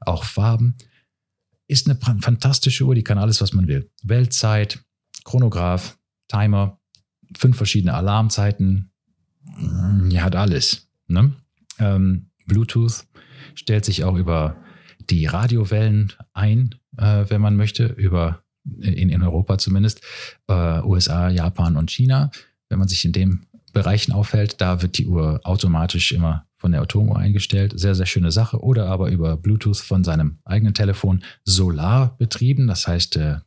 auch 0.00 0.24
Farben, 0.24 0.76
ist 1.70 1.88
eine 1.88 1.98
fantastische 2.20 2.84
Uhr, 2.84 2.94
die 2.94 3.04
kann 3.04 3.18
alles, 3.18 3.40
was 3.40 3.52
man 3.52 3.68
will. 3.68 3.88
Weltzeit, 4.02 4.84
Chronograph, 5.24 5.98
Timer, 6.28 6.80
fünf 7.36 7.56
verschiedene 7.56 7.94
Alarmzeiten, 7.94 8.90
ja, 10.08 10.22
hat 10.22 10.34
alles. 10.34 10.88
Ne? 11.06 11.32
Ähm, 11.78 12.30
Bluetooth 12.46 13.04
stellt 13.54 13.84
sich 13.84 14.04
auch 14.04 14.16
über 14.16 14.56
die 14.98 15.26
Radiowellen 15.26 16.12
ein, 16.32 16.74
äh, 16.96 17.24
wenn 17.28 17.40
man 17.40 17.56
möchte, 17.56 17.86
über 17.86 18.42
in, 18.80 19.08
in 19.10 19.22
Europa 19.22 19.58
zumindest, 19.58 20.02
äh, 20.48 20.80
USA, 20.82 21.30
Japan 21.30 21.76
und 21.76 21.90
China. 21.90 22.30
Wenn 22.68 22.78
man 22.78 22.88
sich 22.88 23.04
in 23.04 23.12
den 23.12 23.46
Bereichen 23.72 24.12
aufhält, 24.12 24.60
da 24.60 24.82
wird 24.82 24.98
die 24.98 25.06
Uhr 25.06 25.40
automatisch 25.44 26.12
immer 26.12 26.46
von 26.60 26.72
der 26.72 26.82
Atomuhr 26.82 27.18
eingestellt. 27.18 27.72
Sehr, 27.74 27.94
sehr 27.94 28.04
schöne 28.04 28.30
Sache. 28.30 28.62
Oder 28.62 28.86
aber 28.86 29.10
über 29.10 29.38
Bluetooth 29.38 29.78
von 29.78 30.04
seinem 30.04 30.38
eigenen 30.44 30.74
Telefon 30.74 31.24
solar 31.42 32.18
betrieben. 32.18 32.66
Das 32.66 32.86
heißt, 32.86 33.16
äh, 33.16 33.38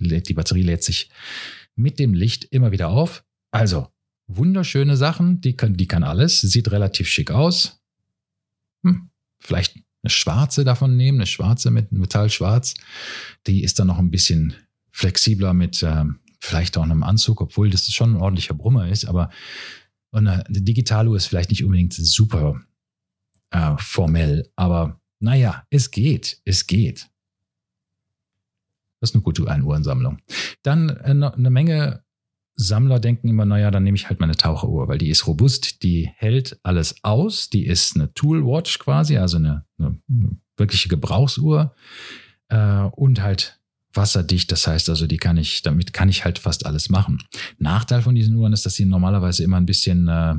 die 0.00 0.34
Batterie 0.34 0.64
lädt 0.64 0.82
sich 0.82 1.08
mit 1.76 2.00
dem 2.00 2.14
Licht 2.14 2.44
immer 2.44 2.72
wieder 2.72 2.88
auf. 2.88 3.24
Also, 3.52 3.88
wunderschöne 4.26 4.96
Sachen, 4.96 5.40
die 5.40 5.56
kann, 5.56 5.76
die 5.76 5.86
kann 5.86 6.02
alles. 6.02 6.40
Sieht 6.40 6.72
relativ 6.72 7.06
schick 7.06 7.30
aus. 7.30 7.80
Hm, 8.82 9.08
vielleicht 9.38 9.76
eine 10.02 10.10
schwarze 10.10 10.64
davon 10.64 10.96
nehmen, 10.96 11.18
eine 11.18 11.26
schwarze 11.26 11.70
mit 11.70 11.92
Metallschwarz. 11.92 12.74
Die 13.46 13.62
ist 13.62 13.78
dann 13.78 13.86
noch 13.86 14.00
ein 14.00 14.10
bisschen 14.10 14.54
flexibler 14.90 15.54
mit 15.54 15.80
äh, 15.84 16.04
vielleicht 16.40 16.76
auch 16.76 16.82
einem 16.82 17.04
Anzug, 17.04 17.40
obwohl 17.40 17.70
das 17.70 17.88
schon 17.92 18.14
ein 18.14 18.20
ordentlicher 18.20 18.54
Brummer 18.54 18.88
ist, 18.88 19.04
aber 19.04 19.30
eine, 20.12 20.46
eine 20.46 20.62
Digitaluhr 20.62 21.16
ist 21.16 21.26
vielleicht 21.26 21.50
nicht 21.50 21.64
unbedingt 21.64 21.94
super 21.94 22.60
äh, 23.50 23.76
formell, 23.78 24.50
aber 24.56 25.00
naja, 25.20 25.64
es 25.70 25.90
geht, 25.90 26.40
es 26.44 26.66
geht. 26.66 27.08
Das 29.00 29.10
ist 29.10 29.14
eine 29.14 29.22
gute 29.22 29.48
Einuhrensammlung. 29.48 30.18
Dann 30.62 30.88
äh, 30.88 31.10
eine 31.10 31.50
Menge 31.50 32.04
Sammler 32.60 32.98
denken 32.98 33.28
immer, 33.28 33.44
naja, 33.44 33.70
dann 33.70 33.84
nehme 33.84 33.96
ich 33.96 34.08
halt 34.08 34.18
meine 34.18 34.34
Taucheruhr, 34.34 34.88
weil 34.88 34.98
die 34.98 35.10
ist 35.10 35.28
robust, 35.28 35.84
die 35.84 36.10
hält 36.16 36.58
alles 36.64 36.96
aus, 37.04 37.50
die 37.50 37.64
ist 37.64 37.94
eine 37.94 38.12
Toolwatch 38.14 38.80
quasi, 38.80 39.16
also 39.16 39.36
eine, 39.36 39.64
eine 39.78 40.00
wirkliche 40.56 40.88
Gebrauchsuhr 40.88 41.74
äh, 42.48 42.80
und 42.80 43.22
halt 43.22 43.57
wasserdicht. 43.92 44.50
Das 44.52 44.66
heißt 44.66 44.88
also, 44.88 45.06
die 45.06 45.16
kann 45.16 45.36
ich, 45.36 45.62
damit 45.62 45.92
kann 45.92 46.08
ich 46.08 46.24
halt 46.24 46.38
fast 46.38 46.66
alles 46.66 46.88
machen. 46.88 47.22
Nachteil 47.58 48.02
von 48.02 48.14
diesen 48.14 48.34
Uhren 48.34 48.52
ist, 48.52 48.66
dass 48.66 48.74
sie 48.74 48.84
normalerweise 48.84 49.44
immer 49.44 49.56
ein 49.56 49.66
bisschen 49.66 50.08
äh, 50.08 50.34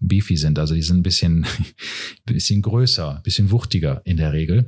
beefy 0.00 0.36
sind. 0.36 0.58
Also 0.58 0.74
die 0.74 0.82
sind 0.82 0.98
ein 0.98 1.02
bisschen, 1.02 1.46
bisschen 2.24 2.62
größer, 2.62 3.16
ein 3.16 3.22
bisschen 3.22 3.50
wuchtiger 3.50 4.02
in 4.04 4.16
der 4.16 4.32
Regel. 4.32 4.66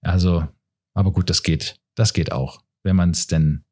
Also, 0.00 0.48
aber 0.94 1.12
gut, 1.12 1.30
das 1.30 1.42
geht, 1.42 1.76
das 1.94 2.12
geht 2.12 2.32
auch, 2.32 2.62
wenn 2.82 2.96
man 2.96 3.10
es 3.10 3.26
denn 3.26 3.64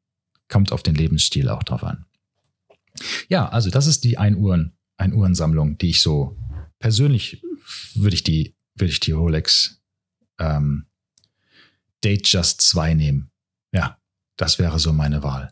kommt 0.47 0.71
auf 0.71 0.83
den 0.83 0.95
Lebensstil 0.95 1.47
auch 1.47 1.63
drauf 1.63 1.83
an. 1.83 2.05
Ja, 3.29 3.47
also 3.49 3.69
das 3.69 3.87
ist 3.87 4.03
die 4.03 4.17
Einuhren, 4.17 4.73
Einuhrensammlung, 4.97 5.77
die 5.77 5.91
ich 5.91 6.01
so 6.01 6.37
persönlich 6.79 7.43
würde 7.93 8.15
ich 8.15 8.23
die, 8.23 8.55
würde 8.75 8.91
ich 8.91 8.99
die 8.99 9.11
Rolex 9.11 9.81
ähm, 10.39 10.87
Datejust 12.01 12.61
2 12.61 12.93
nehmen. 12.95 13.31
Ja, 13.71 13.97
das 14.37 14.59
wäre 14.59 14.79
so 14.79 14.93
meine 14.93 15.23
Wahl. 15.23 15.51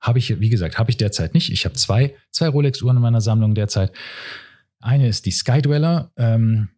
Habe 0.00 0.18
ich, 0.18 0.40
wie 0.40 0.50
gesagt, 0.50 0.78
habe 0.78 0.90
ich 0.90 0.96
derzeit 0.96 1.34
nicht. 1.34 1.50
Ich 1.50 1.64
habe 1.64 1.74
zwei, 1.74 2.14
zwei 2.30 2.48
Rolex-Uhren 2.48 2.96
in 2.96 3.02
meiner 3.02 3.20
Sammlung 3.20 3.54
derzeit. 3.54 3.92
Eine 4.80 5.08
ist 5.08 5.26
die 5.26 5.32
Skydweller. 5.32 6.12
Ähm, 6.16 6.68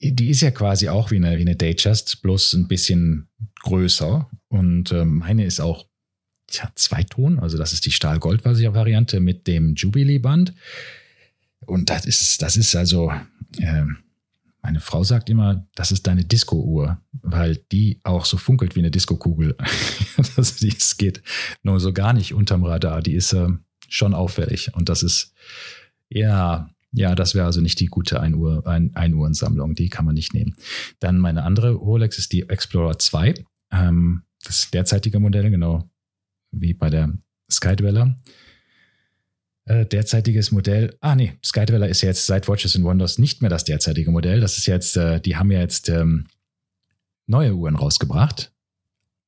die 0.00 0.30
ist 0.30 0.40
ja 0.40 0.50
quasi 0.50 0.88
auch 0.88 1.10
wie 1.10 1.16
eine, 1.16 1.36
wie 1.38 1.42
eine 1.42 1.56
Datejust, 1.56 2.22
bloß 2.22 2.54
ein 2.54 2.68
bisschen 2.68 3.28
größer. 3.62 4.28
Und 4.48 4.92
ähm, 4.92 5.18
meine 5.18 5.44
ist 5.44 5.60
auch 5.60 5.86
tja, 6.48 6.70
Zweiton, 6.74 7.38
also 7.38 7.56
das 7.58 7.72
ist 7.72 7.86
die 7.86 7.90
Stahl-Gold-Variante 7.90 9.20
mit 9.20 9.46
dem 9.46 9.74
Jubilee-Band. 9.74 10.54
Und 11.66 11.90
das 11.90 12.04
ist, 12.06 12.42
das 12.42 12.56
ist 12.56 12.74
also, 12.74 13.12
äh, 13.58 13.84
meine 14.62 14.80
Frau 14.80 15.02
sagt 15.02 15.28
immer, 15.28 15.66
das 15.74 15.90
ist 15.90 16.06
deine 16.06 16.24
Disco-Uhr, 16.24 16.98
weil 17.12 17.56
die 17.72 18.00
auch 18.04 18.24
so 18.24 18.36
funkelt 18.36 18.76
wie 18.76 18.78
eine 18.78 18.92
Disco-Kugel. 18.92 19.56
das, 20.36 20.62
es 20.62 20.96
geht 20.96 21.22
nur 21.62 21.80
so 21.80 21.92
gar 21.92 22.12
nicht 22.12 22.32
unterm 22.32 22.64
Radar. 22.64 23.02
Die 23.02 23.14
ist 23.14 23.32
äh, 23.32 23.48
schon 23.88 24.14
auffällig. 24.14 24.72
Und 24.74 24.88
das 24.88 25.02
ist, 25.02 25.34
ja, 26.08 26.70
ja, 26.92 27.14
das 27.16 27.34
wäre 27.34 27.46
also 27.46 27.60
nicht 27.60 27.80
die 27.80 27.86
gute 27.86 28.20
Einuhr, 28.20 28.64
Ein 28.66 28.94
Einuhrensammlung. 28.94 29.74
Die 29.74 29.88
kann 29.88 30.04
man 30.04 30.14
nicht 30.14 30.32
nehmen. 30.32 30.54
Dann 31.00 31.18
meine 31.18 31.42
andere 31.42 31.72
Rolex 31.72 32.18
ist 32.18 32.32
die 32.32 32.48
Explorer 32.48 32.98
2. 32.98 33.34
Ähm, 33.72 34.22
das 34.44 34.70
derzeitige 34.70 35.18
Modell, 35.18 35.50
genau 35.50 35.90
wie 36.52 36.74
bei 36.74 36.88
der 36.88 37.12
Skydweller. 37.50 38.16
Äh, 39.64 39.86
derzeitiges 39.86 40.50
Modell, 40.50 40.96
ah 41.00 41.14
nee, 41.14 41.34
Skydweller 41.44 41.88
ist 41.88 42.02
ja 42.02 42.08
jetzt 42.08 42.26
seit 42.26 42.48
Watches 42.48 42.74
and 42.74 42.84
Wonders 42.84 43.18
nicht 43.18 43.42
mehr 43.42 43.50
das 43.50 43.64
derzeitige 43.64 44.10
Modell. 44.10 44.40
Das 44.40 44.58
ist 44.58 44.66
jetzt, 44.66 44.96
äh, 44.96 45.20
die 45.20 45.36
haben 45.36 45.52
ja 45.52 45.60
jetzt 45.60 45.88
ähm, 45.88 46.26
neue 47.26 47.54
Uhren 47.54 47.76
rausgebracht 47.76 48.52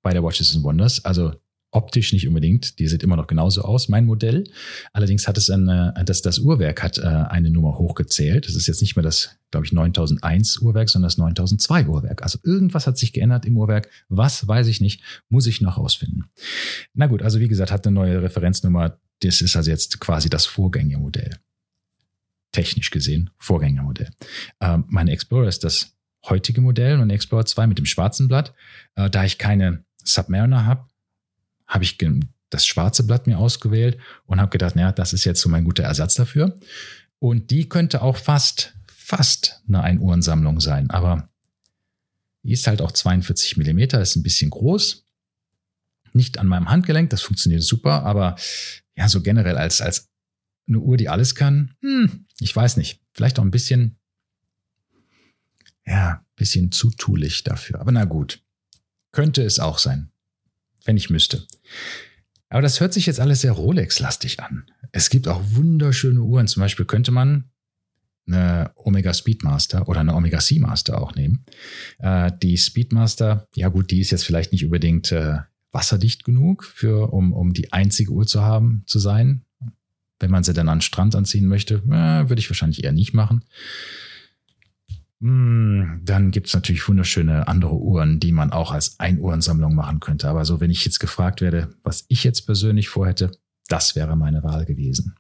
bei 0.03 0.13
der 0.13 0.25
Watches 0.25 0.55
and 0.55 0.65
Wonders. 0.65 1.05
Also 1.05 1.35
optisch 1.75 2.13
nicht 2.13 2.27
unbedingt, 2.29 2.79
die 2.79 2.87
sieht 2.87 3.03
immer 3.03 3.17
noch 3.17 3.27
genauso 3.27 3.63
aus, 3.63 3.89
mein 3.89 4.07
Modell. 4.07 4.45
Allerdings 4.93 5.27
hat 5.27 5.37
es 5.37 5.51
eine, 5.51 5.93
das, 6.05 6.23
das 6.23 6.39
Uhrwerk 6.39 6.83
hat 6.83 6.99
äh, 6.99 7.03
eine 7.03 7.51
Nummer 7.51 7.79
hochgezählt. 7.79 8.47
Das 8.47 8.55
ist 8.55 8.67
jetzt 8.67 8.81
nicht 8.81 8.97
mehr 8.97 9.03
das, 9.03 9.37
glaube 9.51 9.67
ich, 9.67 9.73
9001 9.73 10.59
Uhrwerk, 10.61 10.89
sondern 10.89 11.09
das 11.09 11.19
9002 11.19 11.87
Uhrwerk. 11.87 12.23
Also 12.23 12.39
irgendwas 12.45 12.87
hat 12.87 12.97
sich 12.97 13.13
geändert 13.13 13.45
im 13.45 13.57
Uhrwerk. 13.57 13.89
Was, 14.09 14.47
weiß 14.47 14.69
ich 14.69 14.81
nicht, 14.81 15.03
muss 15.29 15.47
ich 15.47 15.61
noch 15.61 15.79
rausfinden. 15.79 16.27
Na 16.93 17.07
gut, 17.07 17.23
also 17.23 17.41
wie 17.41 17.49
gesagt, 17.49 17.73
hat 17.73 17.87
eine 17.87 17.95
neue 17.95 18.23
Referenznummer. 18.23 18.99
Das 19.25 19.41
ist 19.41 19.57
also 19.57 19.71
jetzt 19.71 20.01
quasi 20.01 20.29
das 20.29 20.47
Vorgängermodell. 20.47 21.39
Technisch 22.53 22.91
gesehen, 22.91 23.31
Vorgängermodell. 23.39 24.11
Ähm, 24.61 24.85
meine 24.89 25.13
Explorer 25.13 25.49
ist 25.49 25.65
das 25.65 25.95
heutige 26.29 26.61
Modell, 26.61 26.99
meine 26.99 27.13
Explorer 27.13 27.47
2 27.47 27.67
mit 27.67 27.79
dem 27.79 27.87
schwarzen 27.87 28.29
Blatt. 28.29 28.55
Äh, 28.95 29.11
da 29.11 29.25
ich 29.25 29.39
keine 29.39 29.85
Submariner 30.03 30.67
habe, 30.67 30.87
habe 31.67 31.85
ich 31.85 31.99
das 32.51 32.67
schwarze 32.67 33.05
Blatt 33.07 33.27
mir 33.27 33.39
ausgewählt 33.39 33.99
und 34.27 34.41
habe 34.41 34.51
gedacht, 34.51 34.77
naja, 34.77 34.93
das 34.93 35.13
ist 35.13 35.25
jetzt 35.25 35.41
so 35.41 35.49
mein 35.49 35.65
guter 35.65 35.85
Ersatz 35.85 36.15
dafür. 36.15 36.59
Und 37.19 37.51
die 37.51 37.69
könnte 37.69 38.03
auch 38.03 38.17
fast, 38.17 38.75
fast 38.87 39.63
eine 39.67 39.83
Einuhrensammlung 39.83 40.61
sein, 40.61 40.91
aber 40.91 41.29
die 42.43 42.53
ist 42.53 42.67
halt 42.67 42.83
auch 42.83 42.93
42 42.93 43.57
Millimeter, 43.57 44.01
ist 44.01 44.17
ein 44.17 44.23
bisschen 44.23 44.51
groß. 44.51 45.07
Nicht 46.13 46.39
an 46.39 46.47
meinem 46.47 46.69
Handgelenk, 46.69 47.11
das 47.11 47.23
funktioniert 47.23 47.63
super, 47.63 48.05
aber 48.05 48.37
ja, 48.97 49.09
so 49.09 49.23
generell 49.23 49.59
als, 49.59 49.81
als 49.81 50.11
eine 50.69 50.79
Uhr, 50.79 50.97
die 50.97 51.09
alles 51.09 51.35
kann, 51.35 51.75
hm, 51.81 52.27
ich 52.41 52.55
weiß 52.55 52.77
nicht, 52.77 53.01
vielleicht 53.13 53.39
auch 53.39 53.45
ein 53.45 53.51
bisschen, 53.51 53.99
ja, 55.87 56.25
bisschen 56.37 56.73
zu 56.73 56.91
tulich 56.91 57.45
dafür. 57.45 57.81
Aber 57.81 57.93
na 57.93 58.05
gut, 58.05 58.43
könnte 59.13 59.43
es 59.43 59.59
auch 59.59 59.79
sein 59.79 60.11
wenn 60.85 60.97
ich 60.97 61.11
müsste. 61.11 61.47
Aber 62.49 62.63
das 62.63 62.81
hört 62.81 62.93
sich 62.93 63.07
jetzt 63.07 63.21
alles 63.21 63.41
sehr 63.41 63.53
Rolex-lastig 63.53 64.41
an. 64.41 64.67
Es 64.93 65.11
gibt 65.11 65.27
auch 65.27 65.43
wunderschöne 65.45 66.21
Uhren. 66.21 66.47
Zum 66.47 66.61
Beispiel 66.61 66.87
könnte 66.87 67.11
man 67.11 67.51
eine 68.27 68.71
Omega 68.77 69.13
Speedmaster 69.13 69.89
oder 69.89 70.01
eine 70.01 70.15
Omega 70.15 70.41
Seamaster 70.41 71.01
auch 71.01 71.15
nehmen. 71.15 71.45
Äh, 71.99 72.31
die 72.43 72.57
Speedmaster, 72.57 73.49
ja 73.55 73.69
gut, 73.69 73.91
die 73.91 74.01
ist 74.01 74.13
jetzt 74.13 74.25
vielleicht 74.25 74.53
nicht 74.53 74.65
unbedingt 74.65 75.11
äh, 75.13 75.39
wasserdicht 75.75 76.25
genug, 76.25 76.65
für, 76.65 77.13
um, 77.13 77.33
um 77.33 77.53
die 77.53 77.73
einzige 77.73 78.13
Uhr 78.13 78.27
zu 78.27 78.43
haben, 78.43 78.85
zu 78.87 78.99
sein. 78.99 79.45
Wenn 80.21 80.31
man 80.31 80.45
sie 80.45 80.55
dann 80.55 80.69
an 80.69 80.79
den 80.79 80.83
Strand 80.83 81.17
anziehen 81.17 81.49
möchte, 81.49 81.83
äh, 81.87 82.29
würde 82.29 82.39
ich 82.39 82.49
wahrscheinlich 82.49 82.85
eher 82.85 82.93
nicht 82.93 83.13
machen. 83.13 83.45
Hm, 85.21 86.01
dann 86.03 86.31
gibt 86.31 86.47
es 86.47 86.55
natürlich 86.55 86.89
wunderschöne 86.89 87.49
andere 87.49 87.75
Uhren, 87.75 88.21
die 88.21 88.33
man 88.33 88.53
auch 88.53 88.73
als 88.73 89.01
Einuhrensammlung 89.01 89.75
machen 89.75 90.01
könnte. 90.01 90.29
Aber 90.29 90.45
so, 90.45 90.61
wenn 90.61 90.71
ich 90.71 90.85
jetzt 90.85 91.01
gefragt 91.01 91.41
werde, 91.41 91.75
was 91.83 92.05
ich 92.09 92.23
jetzt 92.25 92.43
persönlich 92.43 92.89
vorhätte, 92.89 93.33
das 93.69 93.97
wäre 93.97 94.17
meine 94.17 94.43
Wahl 94.43 94.65
gewesen. 94.67 95.17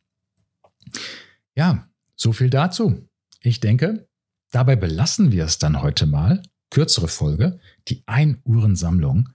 Ja, 1.57 1.89
so 2.17 2.33
viel 2.33 2.51
dazu. 2.51 3.09
Ich 3.41 3.61
denke, 3.61 4.07
dabei 4.51 4.77
belassen 4.77 5.33
wir 5.33 5.45
es 5.45 5.59
dann 5.59 5.83
heute 5.83 6.07
mal. 6.07 6.43
Kürzere 6.71 7.09
Folge, 7.09 7.61
die 7.89 8.03
Einuhrensammlung 8.07 9.31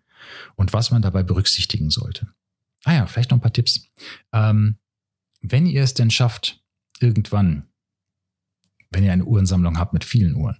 und 0.55 0.73
was 0.73 0.91
man 0.91 1.01
dabei 1.01 1.23
berücksichtigen 1.23 1.89
sollte. 1.89 2.27
Ah 2.83 2.93
ja, 2.93 3.05
vielleicht 3.07 3.31
noch 3.31 3.37
ein 3.37 3.41
paar 3.41 3.53
Tipps. 3.53 3.87
Ähm, 4.31 4.77
wenn 5.41 5.65
ihr 5.65 5.83
es 5.83 5.93
denn 5.93 6.11
schafft, 6.11 6.63
irgendwann 6.99 7.69
wenn 8.91 9.03
ihr 9.03 9.13
eine 9.13 9.25
Uhrensammlung 9.25 9.77
habt 9.77 9.93
mit 9.93 10.03
vielen 10.03 10.35
Uhren. 10.35 10.57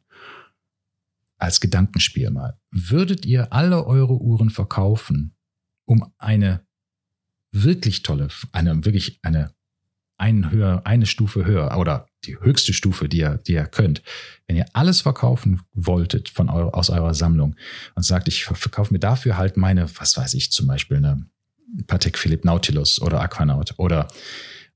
Als 1.38 1.60
Gedankenspiel 1.60 2.32
mal. 2.32 2.60
Würdet 2.70 3.26
ihr 3.26 3.54
alle 3.54 3.86
eure 3.86 4.22
Uhren 4.22 4.50
verkaufen, 4.50 5.36
um 5.86 6.14
eine 6.18 6.66
wirklich 7.52 8.04
tolle, 8.04 8.28
eine 8.52 8.86
wirklich 8.86 9.20
eine 9.24 9.54
einen 10.20 10.52
höher, 10.52 10.82
eine 10.86 11.06
Stufe 11.06 11.46
höher 11.46 11.78
oder 11.78 12.08
die 12.26 12.38
höchste 12.40 12.74
Stufe, 12.74 13.08
die 13.08 13.20
ihr, 13.20 13.38
die 13.38 13.54
ihr 13.54 13.66
könnt. 13.66 14.02
Wenn 14.48 14.58
ihr 14.58 14.66
alles 14.74 15.02
verkaufen 15.02 15.62
wolltet 15.74 16.30
von 16.30 16.50
eure, 16.50 16.74
aus 16.74 16.90
eurer 16.90 17.14
Sammlung 17.14 17.56
und 17.96 18.04
sagt, 18.04 18.28
ich 18.28 18.44
verkaufe 18.44 18.94
mir 18.94 19.00
dafür 19.00 19.38
halt 19.38 19.58
meine, 19.58 19.90
was 19.98 20.18
weiß 20.18 20.34
ich, 20.34 20.52
zum 20.52 20.68
Beispiel 20.68 20.98
eine 20.98 21.26
Patek 21.88 22.18
Philippe 22.18 22.46
Nautilus 22.46 23.02
oder 23.02 23.22
Aquanaut 23.22 23.76
oder 23.78 24.08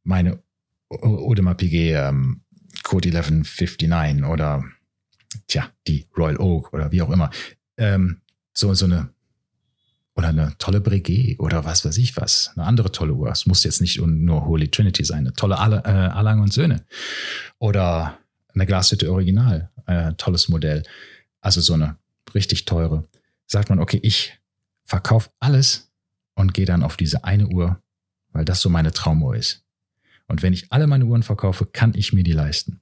meine 0.03 0.41
Audemars 0.89 1.57
Piguet 1.57 1.95
ähm, 1.95 2.41
Code 2.83 3.09
1159 3.09 4.23
oder 4.25 4.63
tja, 5.47 5.69
die 5.88 6.07
Royal 6.17 6.38
Oak 6.38 6.73
oder 6.73 6.91
wie 6.91 7.01
auch 7.01 7.09
immer. 7.09 7.29
Ähm, 7.77 8.21
so, 8.53 8.73
so 8.73 8.85
eine 8.85 9.12
oder 10.15 10.29
eine 10.29 10.55
tolle 10.60 10.79
Breguet 10.79 11.39
oder 11.39 11.65
was 11.65 11.86
weiß 11.86 11.98
ich 11.98 12.15
was, 12.17 12.51
eine 12.55 12.65
andere 12.65 12.91
tolle 12.91 13.13
Uhr. 13.13 13.29
Es 13.29 13.46
muss 13.46 13.63
jetzt 13.63 13.82
nicht 13.82 14.00
nur 14.00 14.46
Holy 14.46 14.70
Trinity 14.70 15.03
sein, 15.03 15.20
eine 15.20 15.34
tolle 15.34 15.55
äh, 15.55 15.89
Allang 15.89 16.41
und 16.41 16.53
Söhne 16.53 16.86
oder 17.58 18.20
eine 18.53 18.65
Glashütte 18.65 19.12
Original, 19.12 19.72
äh, 19.88 20.13
tolles 20.13 20.50
Modell. 20.50 20.84
Also 21.41 21.62
so 21.62 21.74
eine 21.74 21.98
richtig 22.36 22.65
teure. 22.65 23.08
Sagt 23.48 23.70
man, 23.70 23.79
okay, 23.79 24.00
ich 24.03 24.39
verkaufe 24.86 25.32
alles 25.39 25.91
und 26.36 26.53
gehe 26.53 26.65
dann 26.65 26.84
auf 26.84 26.98
diese 26.98 27.24
eine 27.24 27.48
Uhr, 27.48 27.82
weil 28.32 28.46
das 28.46 28.62
so 28.62 28.70
meine 28.70 28.91
Traumuhr 28.91 29.36
ist. 29.36 29.63
Und 30.27 30.41
wenn 30.41 30.53
ich 30.53 30.72
alle 30.72 30.88
meine 30.88 31.05
Uhren 31.05 31.24
verkaufe, 31.24 31.65
kann 31.65 31.93
ich 31.96 32.13
mir 32.13 32.24
die 32.24 32.32
leisten. 32.32 32.82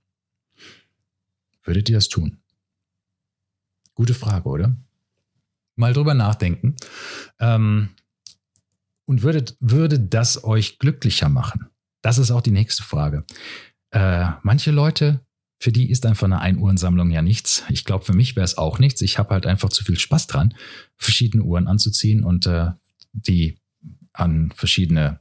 Würdet 1.64 1.90
ihr 1.90 1.96
das 1.96 2.10
tun? 2.10 2.38
Gute 3.94 4.14
Frage, 4.14 4.48
oder? 4.48 4.76
Mal 5.76 5.94
drüber 5.94 6.14
nachdenken. 6.14 6.76
Ähm, 7.40 7.90
und 9.06 9.24
würdet, 9.24 9.58
würde 9.60 10.00
das 10.00 10.44
euch 10.44 10.80
glücklicher 10.80 11.30
machen? 11.30 11.68
Das 12.02 12.18
ist 12.18 12.32
auch 12.32 12.42
die 12.42 12.52
nächste 12.52 12.84
Frage. 12.84 13.26
Äh, 13.92 14.28
manche 14.44 14.72
Leute, 14.72 15.22
für 15.60 15.72
die 15.72 15.92
ist 15.92 16.06
einfach 16.06 16.26
eine 16.26 16.40
Einuhrensammlung 16.40 17.12
ja 17.12 17.22
nichts. 17.22 17.64
Ich 17.70 17.86
glaube, 17.86 18.06
für 18.06 18.16
mich 18.16 18.36
wäre 18.36 18.46
es 18.46 18.58
auch 18.58 18.80
nichts. 18.80 19.02
Ich 19.02 19.20
habe 19.20 19.34
halt 19.34 19.46
einfach 19.46 19.70
zu 19.70 19.84
viel 19.84 20.00
Spaß 20.00 20.28
dran, 20.28 20.56
verschiedene 20.98 21.44
Uhren 21.44 21.68
anzuziehen 21.68 22.24
und 22.24 22.48
äh, 22.48 22.72
die 23.14 23.60
an 24.14 24.52
verschiedene 24.56 25.20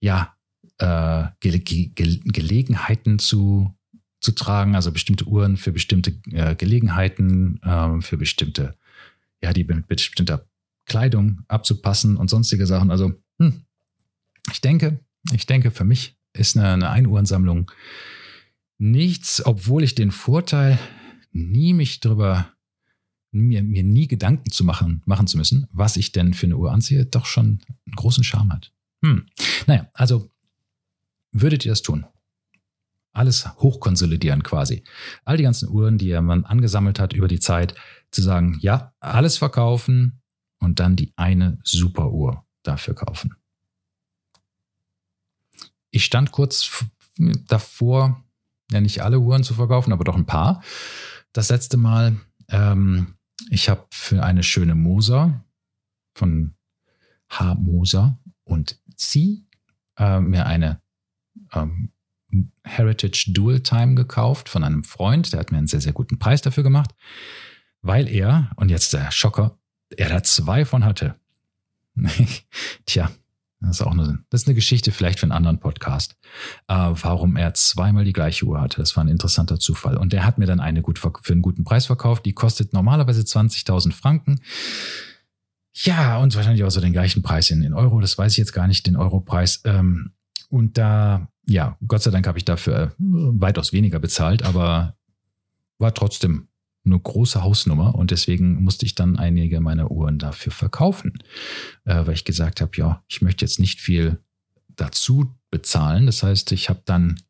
ja, 0.00 0.34
äh, 0.78 1.26
Ge 1.40 1.58
Ge 1.58 2.20
Gelegenheiten 2.24 3.18
zu, 3.18 3.74
zu 4.20 4.32
tragen, 4.32 4.74
also 4.74 4.92
bestimmte 4.92 5.24
Uhren 5.26 5.56
für 5.56 5.72
bestimmte 5.72 6.12
äh, 6.32 6.54
Gelegenheiten, 6.54 7.60
äh, 7.62 8.00
für 8.00 8.16
bestimmte, 8.16 8.76
ja, 9.46 9.52
die 9.52 9.64
mit 9.64 9.86
bestimmter 9.86 10.48
Kleidung 10.86 11.42
abzupassen 11.46 12.16
und 12.16 12.28
sonstige 12.28 12.66
Sachen. 12.66 12.90
Also, 12.90 13.12
hm, 13.38 13.62
ich 14.50 14.60
denke, 14.60 15.00
ich 15.32 15.46
denke, 15.46 15.70
für 15.70 15.84
mich 15.84 16.18
ist 16.32 16.56
eine, 16.56 16.72
eine 16.72 16.90
Einuhrensammlung 16.90 17.70
nichts, 18.78 19.44
obwohl 19.44 19.84
ich 19.84 19.94
den 19.94 20.10
Vorteil 20.10 20.78
nie 21.32 21.74
mich 21.74 22.00
drüber 22.00 22.52
mir, 23.30 23.62
mir 23.62 23.84
nie 23.84 24.08
Gedanken 24.08 24.50
zu 24.50 24.64
machen, 24.64 25.02
machen 25.04 25.26
zu 25.26 25.36
müssen, 25.36 25.68
was 25.70 25.96
ich 25.96 26.10
denn 26.10 26.34
für 26.34 26.46
eine 26.46 26.56
Uhr 26.56 26.72
anziehe, 26.72 27.06
doch 27.06 27.26
schon 27.26 27.60
einen 27.86 27.94
großen 27.94 28.24
Charme 28.24 28.52
hat. 28.52 28.72
Hm. 29.04 29.26
Naja, 29.66 29.88
also 29.94 30.30
würdet 31.30 31.64
ihr 31.64 31.72
das 31.72 31.82
tun? 31.82 32.06
Alles 33.12 33.48
hochkonsolidieren 33.58 34.42
quasi. 34.42 34.82
All 35.24 35.36
die 35.36 35.42
ganzen 35.42 35.68
Uhren, 35.68 35.98
die 35.98 36.18
man 36.20 36.44
angesammelt 36.44 36.98
hat 36.98 37.12
über 37.12 37.28
die 37.28 37.40
Zeit, 37.40 37.74
zu 38.16 38.22
sagen, 38.22 38.58
ja, 38.60 38.94
alles 39.00 39.38
verkaufen 39.38 40.22
und 40.58 40.80
dann 40.80 40.96
die 40.96 41.12
eine 41.16 41.58
super 41.62 42.10
Uhr 42.10 42.44
dafür 42.62 42.94
kaufen. 42.94 43.34
Ich 45.90 46.04
stand 46.04 46.32
kurz 46.32 46.84
davor, 47.48 48.24
ja 48.70 48.80
nicht 48.80 49.02
alle 49.02 49.20
Uhren 49.20 49.44
zu 49.44 49.54
verkaufen, 49.54 49.92
aber 49.92 50.04
doch 50.04 50.16
ein 50.16 50.26
paar. 50.26 50.62
Das 51.32 51.48
letzte 51.48 51.76
Mal 51.76 52.20
ähm, 52.48 53.16
ich 53.50 53.68
habe 53.68 53.86
für 53.90 54.22
eine 54.22 54.42
schöne 54.42 54.74
Moser 54.74 55.44
von 56.14 56.54
H. 57.30 57.54
Moser 57.56 58.18
und 58.44 58.80
sie 58.96 59.46
äh, 59.98 60.20
mir 60.20 60.46
eine 60.46 60.80
ähm, 61.52 61.92
Heritage 62.64 63.32
Dual 63.32 63.60
Time 63.60 63.94
gekauft 63.94 64.48
von 64.48 64.64
einem 64.64 64.84
Freund. 64.84 65.32
Der 65.32 65.40
hat 65.40 65.52
mir 65.52 65.58
einen 65.58 65.66
sehr, 65.66 65.80
sehr 65.80 65.92
guten 65.92 66.18
Preis 66.18 66.42
dafür 66.42 66.62
gemacht, 66.62 66.94
weil 67.86 68.08
er, 68.08 68.50
und 68.56 68.70
jetzt 68.70 68.92
der 68.92 69.10
Schocker, 69.10 69.58
er 69.90 70.08
da 70.08 70.22
zwei 70.22 70.64
von 70.64 70.84
hatte. 70.84 71.14
Tja, 72.86 73.10
das 73.60 73.80
ist 73.80 73.86
auch 73.86 73.92
eine, 73.92 74.18
das 74.30 74.42
ist 74.42 74.48
eine 74.48 74.54
Geschichte 74.54 74.92
vielleicht 74.92 75.18
für 75.18 75.24
einen 75.24 75.32
anderen 75.32 75.58
Podcast, 75.58 76.16
äh, 76.68 76.74
warum 76.74 77.36
er 77.36 77.54
zweimal 77.54 78.04
die 78.04 78.12
gleiche 78.12 78.44
Uhr 78.44 78.60
hatte. 78.60 78.78
Das 78.78 78.96
war 78.96 79.04
ein 79.04 79.08
interessanter 79.08 79.58
Zufall. 79.58 79.96
Und 79.96 80.12
der 80.12 80.24
hat 80.24 80.38
mir 80.38 80.46
dann 80.46 80.60
eine 80.60 80.82
gut 80.82 80.98
für 80.98 81.32
einen 81.32 81.42
guten 81.42 81.64
Preis 81.64 81.86
verkauft. 81.86 82.26
Die 82.26 82.32
kostet 82.32 82.72
normalerweise 82.72 83.22
20.000 83.22 83.92
Franken. 83.92 84.40
Ja, 85.72 86.18
und 86.18 86.34
wahrscheinlich 86.34 86.64
auch 86.64 86.70
so 86.70 86.80
den 86.80 86.92
gleichen 86.92 87.22
Preis 87.22 87.50
in, 87.50 87.62
in 87.62 87.74
Euro. 87.74 88.00
Das 88.00 88.16
weiß 88.16 88.32
ich 88.32 88.38
jetzt 88.38 88.52
gar 88.52 88.66
nicht, 88.66 88.86
den 88.86 88.96
Europreis. 88.96 89.62
Ähm, 89.64 90.12
und 90.48 90.78
da, 90.78 91.28
ja, 91.46 91.76
Gott 91.86 92.02
sei 92.02 92.10
Dank 92.10 92.26
habe 92.26 92.38
ich 92.38 92.44
dafür 92.44 92.78
äh, 92.82 92.90
weitaus 92.98 93.72
weniger 93.72 93.98
bezahlt, 93.98 94.42
aber 94.42 94.96
war 95.78 95.92
trotzdem 95.92 96.48
eine 96.86 96.98
große 96.98 97.42
Hausnummer 97.42 97.94
und 97.94 98.10
deswegen 98.10 98.62
musste 98.62 98.86
ich 98.86 98.94
dann 98.94 99.18
einige 99.18 99.60
meiner 99.60 99.90
Uhren 99.90 100.18
dafür 100.18 100.52
verkaufen, 100.52 101.12
äh, 101.84 102.06
weil 102.06 102.14
ich 102.14 102.24
gesagt 102.24 102.60
habe, 102.60 102.72
ja, 102.76 103.02
ich 103.08 103.20
möchte 103.22 103.44
jetzt 103.44 103.58
nicht 103.58 103.80
viel 103.80 104.18
dazu 104.76 105.34
bezahlen. 105.50 106.06
Das 106.06 106.22
heißt, 106.22 106.52
ich 106.52 106.68
habe 106.68 106.82
dann 106.84 107.20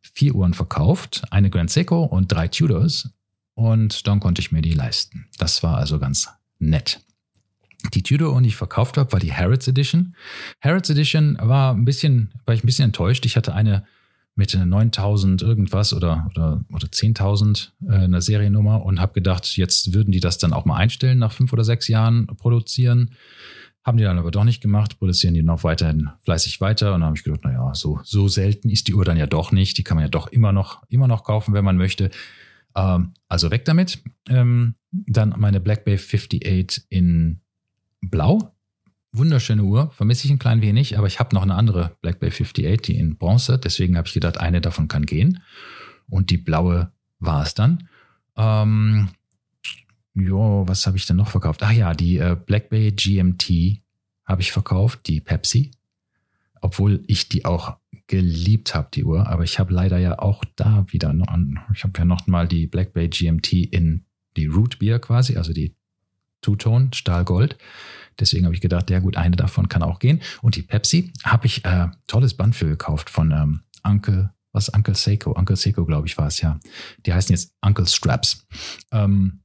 vier 0.00 0.34
Uhren 0.34 0.54
verkauft, 0.54 1.24
eine 1.30 1.50
Grand 1.50 1.70
Seiko 1.70 2.04
und 2.04 2.32
drei 2.32 2.48
Tudors 2.48 3.10
und 3.54 4.06
dann 4.06 4.20
konnte 4.20 4.40
ich 4.40 4.52
mir 4.52 4.62
die 4.62 4.74
leisten. 4.74 5.26
Das 5.38 5.62
war 5.62 5.76
also 5.76 5.98
ganz 5.98 6.28
nett. 6.58 7.00
Die 7.94 8.02
Tudor, 8.02 8.40
die 8.40 8.48
ich 8.48 8.56
verkauft 8.56 8.96
habe, 8.96 9.12
war 9.12 9.20
die 9.20 9.32
Harrods 9.32 9.68
Edition. 9.68 10.14
Harrods 10.60 10.90
Edition 10.90 11.36
war 11.40 11.74
ein 11.74 11.84
bisschen, 11.84 12.32
war 12.44 12.54
ich 12.54 12.64
ein 12.64 12.66
bisschen 12.66 12.86
enttäuscht. 12.86 13.24
Ich 13.26 13.36
hatte 13.36 13.54
eine 13.54 13.84
mit 14.36 14.54
9000 14.54 15.42
irgendwas 15.42 15.94
oder, 15.94 16.28
oder, 16.30 16.64
oder 16.72 16.86
10.000 16.86 17.70
äh, 17.88 17.92
eine 17.92 18.20
Seriennummer 18.20 18.84
und 18.84 19.00
habe 19.00 19.14
gedacht, 19.14 19.56
jetzt 19.56 19.94
würden 19.94 20.12
die 20.12 20.20
das 20.20 20.38
dann 20.38 20.52
auch 20.52 20.66
mal 20.66 20.76
einstellen 20.76 21.18
nach 21.18 21.32
fünf 21.32 21.52
oder 21.52 21.64
sechs 21.64 21.88
Jahren 21.88 22.26
produzieren. 22.26 23.12
Haben 23.82 23.96
die 23.96 24.04
dann 24.04 24.18
aber 24.18 24.30
doch 24.30 24.44
nicht 24.44 24.60
gemacht, 24.60 24.98
produzieren 24.98 25.34
die 25.34 25.42
noch 25.42 25.64
weiterhin 25.64 26.10
fleißig 26.24 26.60
weiter 26.60 26.88
und 26.94 27.00
dann 27.00 27.06
habe 27.06 27.16
ich 27.16 27.24
gedacht, 27.24 27.44
naja, 27.44 27.72
so, 27.74 28.00
so 28.04 28.28
selten 28.28 28.68
ist 28.68 28.88
die 28.88 28.94
Uhr 28.94 29.04
dann 29.04 29.16
ja 29.16 29.26
doch 29.26 29.52
nicht. 29.52 29.78
Die 29.78 29.84
kann 29.84 29.96
man 29.96 30.04
ja 30.04 30.10
doch 30.10 30.26
immer 30.28 30.52
noch, 30.52 30.82
immer 30.88 31.08
noch 31.08 31.24
kaufen, 31.24 31.54
wenn 31.54 31.64
man 31.64 31.76
möchte. 31.76 32.10
Ähm, 32.74 33.14
also 33.28 33.50
weg 33.50 33.64
damit. 33.64 34.02
Ähm, 34.28 34.74
dann 34.90 35.34
meine 35.38 35.60
Black 35.60 35.84
Bay 35.84 35.94
58 35.94 36.84
in 36.90 37.40
Blau 38.02 38.55
wunderschöne 39.18 39.62
Uhr, 39.62 39.90
vermisse 39.90 40.26
ich 40.26 40.30
ein 40.30 40.38
klein 40.38 40.62
wenig, 40.62 40.98
aber 40.98 41.06
ich 41.06 41.18
habe 41.18 41.34
noch 41.34 41.42
eine 41.42 41.54
andere 41.54 41.96
Black 42.02 42.20
Bay 42.20 42.30
58, 42.30 42.82
die 42.82 42.96
in 42.98 43.16
Bronze, 43.16 43.58
deswegen 43.58 43.96
habe 43.96 44.06
ich 44.08 44.14
gedacht, 44.14 44.38
eine 44.38 44.60
davon 44.60 44.88
kann 44.88 45.06
gehen. 45.06 45.42
Und 46.08 46.30
die 46.30 46.38
blaue 46.38 46.92
war 47.18 47.42
es 47.42 47.54
dann. 47.54 47.88
Ähm, 48.36 49.08
jo, 50.14 50.64
was 50.66 50.86
habe 50.86 50.96
ich 50.96 51.06
denn 51.06 51.16
noch 51.16 51.28
verkauft? 51.28 51.62
Ach 51.62 51.72
ja, 51.72 51.94
die 51.94 52.18
äh, 52.18 52.36
Black 52.36 52.68
Bay 52.68 52.92
GMT 52.92 53.80
habe 54.24 54.42
ich 54.42 54.52
verkauft, 54.52 55.06
die 55.06 55.20
Pepsi. 55.20 55.70
Obwohl 56.60 57.02
ich 57.06 57.28
die 57.28 57.44
auch 57.44 57.76
geliebt 58.06 58.74
habe, 58.74 58.88
die 58.92 59.04
Uhr. 59.04 59.26
Aber 59.26 59.44
ich 59.44 59.58
habe 59.58 59.72
leider 59.72 59.98
ja 59.98 60.18
auch 60.18 60.44
da 60.56 60.86
wieder 60.88 61.12
noch, 61.12 61.26
ich 61.74 61.84
habe 61.84 61.98
ja 61.98 62.04
noch 62.04 62.26
mal 62.26 62.48
die 62.48 62.66
Black 62.66 62.92
Bay 62.92 63.08
GMT 63.08 63.52
in 63.52 64.04
die 64.36 64.46
Root 64.46 64.78
Beer 64.78 64.98
quasi, 64.98 65.36
also 65.36 65.52
die 65.52 65.74
Two-Tone, 66.42 66.90
Stahlgold. 66.92 67.56
Deswegen 68.18 68.44
habe 68.44 68.54
ich 68.54 68.60
gedacht, 68.60 68.90
ja 68.90 68.98
gut, 68.98 69.16
eine 69.16 69.36
davon 69.36 69.68
kann 69.68 69.82
auch 69.82 69.98
gehen. 69.98 70.22
Und 70.42 70.56
die 70.56 70.62
Pepsi 70.62 71.12
habe 71.24 71.46
ich 71.46 71.64
äh, 71.64 71.88
tolles 72.06 72.34
Band 72.34 72.56
für 72.56 72.66
gekauft 72.66 73.10
von 73.10 73.30
ähm, 73.30 73.60
Uncle, 73.84 74.30
was 74.52 74.68
Uncle 74.68 74.94
Seiko, 74.94 75.32
Uncle 75.32 75.56
Seiko 75.56 75.84
glaube 75.84 76.06
ich 76.06 76.16
war 76.16 76.28
es 76.28 76.40
ja. 76.40 76.58
Die 77.04 77.12
heißen 77.12 77.34
jetzt 77.34 77.52
Uncle 77.60 77.86
Straps. 77.86 78.46
Ähm, 78.90 79.40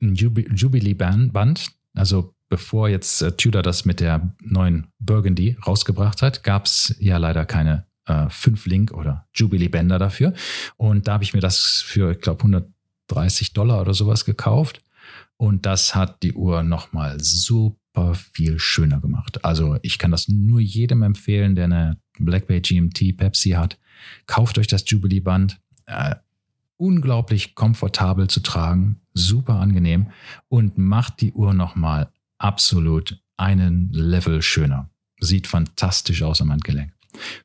ein 0.00 0.14
Jubilee 0.14 0.94
Band, 0.94 1.72
also 1.94 2.34
bevor 2.48 2.88
jetzt 2.88 3.22
äh, 3.22 3.32
Tudor 3.32 3.62
das 3.62 3.84
mit 3.84 4.00
der 4.00 4.34
neuen 4.40 4.88
Burgundy 4.98 5.56
rausgebracht 5.66 6.22
hat, 6.22 6.42
gab 6.42 6.66
es 6.66 6.94
ja 6.98 7.18
leider 7.18 7.44
keine 7.44 7.86
äh, 8.06 8.28
5 8.28 8.66
Link 8.66 8.92
oder 8.92 9.26
Jubilee 9.34 9.68
Bänder 9.68 9.98
dafür. 9.98 10.32
Und 10.76 11.08
da 11.08 11.14
habe 11.14 11.24
ich 11.24 11.34
mir 11.34 11.40
das 11.40 11.82
für, 11.84 12.12
ich 12.12 12.20
glaube, 12.20 12.40
130 12.40 13.52
Dollar 13.52 13.80
oder 13.80 13.94
sowas 13.94 14.24
gekauft. 14.24 14.82
Und 15.36 15.66
das 15.66 15.94
hat 15.94 16.22
die 16.22 16.32
Uhr 16.32 16.62
nochmal 16.62 17.20
super 17.20 17.76
super 17.98 18.14
viel 18.14 18.58
schöner 18.58 19.00
gemacht. 19.00 19.44
Also 19.44 19.76
ich 19.82 19.98
kann 19.98 20.10
das 20.10 20.28
nur 20.28 20.60
jedem 20.60 21.02
empfehlen, 21.02 21.54
der 21.54 21.64
eine 21.64 21.98
Black 22.18 22.46
Bay 22.46 22.60
GMT 22.60 23.16
Pepsi 23.16 23.50
hat. 23.50 23.78
Kauft 24.26 24.58
euch 24.58 24.66
das 24.66 24.84
Jubilee 24.86 25.20
Band. 25.20 25.58
Äh, 25.86 26.16
unglaublich 26.76 27.56
komfortabel 27.56 28.28
zu 28.28 28.40
tragen, 28.40 29.00
super 29.12 29.54
angenehm 29.54 30.10
und 30.48 30.78
macht 30.78 31.20
die 31.20 31.32
Uhr 31.32 31.52
nochmal 31.52 32.12
absolut 32.38 33.20
einen 33.36 33.90
Level 33.92 34.42
schöner. 34.42 34.88
Sieht 35.18 35.48
fantastisch 35.48 36.22
aus 36.22 36.40
am 36.40 36.52
Handgelenk. 36.52 36.92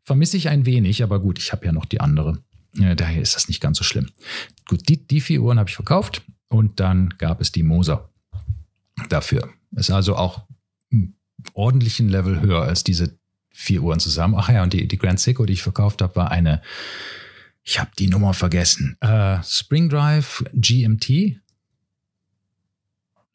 Vermisse 0.03 0.37
ich 0.37 0.49
ein 0.49 0.67
wenig, 0.67 1.01
aber 1.01 1.19
gut, 1.19 1.39
ich 1.39 1.51
habe 1.51 1.65
ja 1.65 1.71
noch 1.71 1.85
die 1.85 1.99
andere. 1.99 2.43
Äh, 2.79 2.95
daher 2.95 3.21
ist 3.21 3.35
das 3.35 3.47
nicht 3.47 3.59
ganz 3.59 3.79
so 3.79 3.83
schlimm. 3.83 4.09
Gut, 4.67 4.87
die, 4.87 5.07
die 5.07 5.21
vier 5.21 5.41
Uhren 5.41 5.57
habe 5.57 5.69
ich 5.69 5.75
verkauft 5.75 6.21
und 6.47 6.79
dann 6.79 7.09
gab 7.17 7.41
es 7.41 7.51
die 7.51 7.63
Moser 7.63 8.11
dafür. 9.09 9.49
Ist 9.75 9.91
also 9.91 10.15
auch 10.15 10.47
einen 10.91 11.15
ordentlichen 11.53 12.09
Level 12.09 12.41
höher 12.41 12.61
als 12.61 12.83
diese 12.83 13.17
vier 13.49 13.83
Uhren 13.83 13.99
zusammen. 13.99 14.35
Ach 14.37 14.49
ja, 14.49 14.63
und 14.63 14.73
die, 14.73 14.87
die 14.87 14.97
Grand 14.97 15.19
Seiko, 15.19 15.45
die 15.45 15.53
ich 15.53 15.63
verkauft 15.63 16.01
habe, 16.01 16.15
war 16.15 16.31
eine, 16.31 16.61
ich 17.63 17.79
habe 17.79 17.91
die 17.97 18.07
Nummer 18.07 18.33
vergessen, 18.33 18.97
äh, 19.01 19.37
Spring 19.43 19.89
Drive 19.89 20.43
GMT 20.53 21.39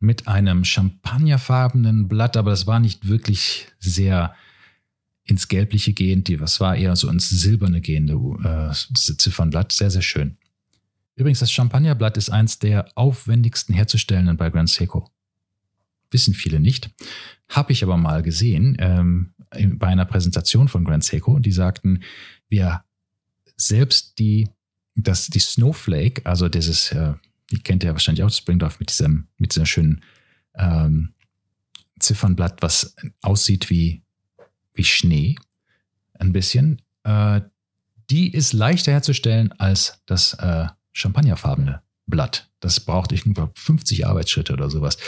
mit 0.01 0.29
einem 0.29 0.65
champagnerfarbenen 0.65 2.09
Blatt, 2.09 2.37
aber 2.37 2.51
das 2.51 2.67
war 2.67 2.81
nicht 2.81 3.09
wirklich 3.09 3.69
sehr 3.79 4.35
ins 5.25 5.49
Gelbliche 5.49 5.93
gehend, 5.93 6.29
das 6.41 6.61
war 6.61 6.77
eher 6.77 6.97
so 6.97 7.09
ins 7.09 7.29
Silberne 7.29 7.81
gehende 7.81 8.15
äh, 8.15 8.73
Ziffernblatt, 8.95 9.73
sehr, 9.73 9.91
sehr 9.91 10.03
schön. 10.03 10.39
Übrigens, 11.17 11.41
das 11.41 11.53
Champagnerblatt 11.53 12.17
ist 12.17 12.31
eins 12.31 12.59
der 12.59 12.91
aufwendigsten 12.95 13.75
herzustellenden 13.75 14.37
bei 14.37 14.51
Grand 14.51 14.71
Seiko. 14.71 15.11
Wissen 16.11 16.35
viele 16.35 16.61
nicht. 16.61 16.91
Habe 17.49 17.73
ich 17.73 17.83
aber 17.83 17.97
mal 17.97 18.23
gesehen 18.23 18.77
ähm, 18.79 19.35
bei 19.51 19.89
einer 19.89 20.05
Präsentation 20.05 20.69
von 20.69 20.85
Grand 20.85 21.05
Seiko. 21.05 21.39
Die 21.39 21.53
sagten, 21.53 22.03
wir 22.49 22.85
selbst 23.57 24.19
die, 24.19 24.49
das, 24.95 25.27
die 25.27 25.41
Snowflake, 25.41 26.25
also 26.25 26.49
dieses, 26.49 26.93
äh, 26.93 27.15
die 27.51 27.59
kennt 27.59 27.83
ihr 27.83 27.89
ja 27.89 27.93
wahrscheinlich 27.93 28.25
auch, 28.25 28.31
Springdorf 28.31 28.81
mit 28.81 28.91
diesem, 28.91 29.29
mit 29.39 29.55
dieser 29.55 29.67
schönen 29.67 30.03
ähm, 30.55 31.15
Ziffernblatt, 31.99 32.63
was 32.63 32.95
aussieht 33.23 33.71
wie, 33.71 34.03
wie 34.75 34.85
Schnee, 34.85 35.37
ein 36.15 36.33
bisschen. 36.33 36.83
Äh, 37.05 37.41
die 38.11 38.33
ist 38.33 38.53
leichter 38.53 38.93
herzustellen 38.93 39.53
als 39.59 40.01
das 40.07 40.35
äh, 40.35 40.67
champagnerfarbene 40.93 41.83
Blatt. 42.07 42.51
Das 42.61 42.81
braucht 42.81 43.13
ich 43.13 43.27
über 43.27 43.51
50 43.55 44.07
Arbeitsschritte 44.07 44.53
oder 44.53 44.71
sowas. 44.71 44.99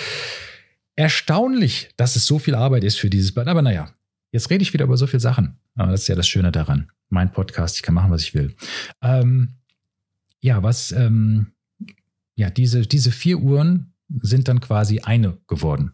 Erstaunlich, 0.96 1.90
dass 1.96 2.16
es 2.16 2.26
so 2.26 2.38
viel 2.38 2.55
Arbeit 2.55 2.85
ist 2.85 2.98
für 2.98 3.11
dieses 3.11 3.33
Blatt. 3.33 3.48
Aber 3.48 3.62
naja, 3.62 3.92
jetzt 4.33 4.50
rede 4.50 4.62
ich 4.62 4.72
wieder 4.72 4.85
über 4.85 4.96
so 4.96 5.07
viele 5.07 5.20
Sachen. 5.20 5.59
Aber 5.74 5.92
das 5.92 6.03
ist 6.03 6.09
ja 6.09 6.14
das 6.14 6.29
Schöne 6.29 6.53
daran. 6.53 6.90
Mein 7.09 7.33
Podcast, 7.33 7.76
ich 7.76 7.83
kann 7.83 7.94
machen, 7.94 8.11
was 8.11 8.22
ich 8.22 8.35
will. 8.35 8.55
Ähm, 9.03 9.55
ja, 10.40 10.62
was, 10.62 10.92
ähm, 10.92 11.53
ja, 12.35 12.50
diese, 12.50 12.83
diese 12.83 13.12
vier 13.12 13.38
Uhren 13.38 13.94
sind 14.20 14.48
dann 14.48 14.61
quasi 14.61 15.00
eine 15.00 15.38
geworden. 15.46 15.92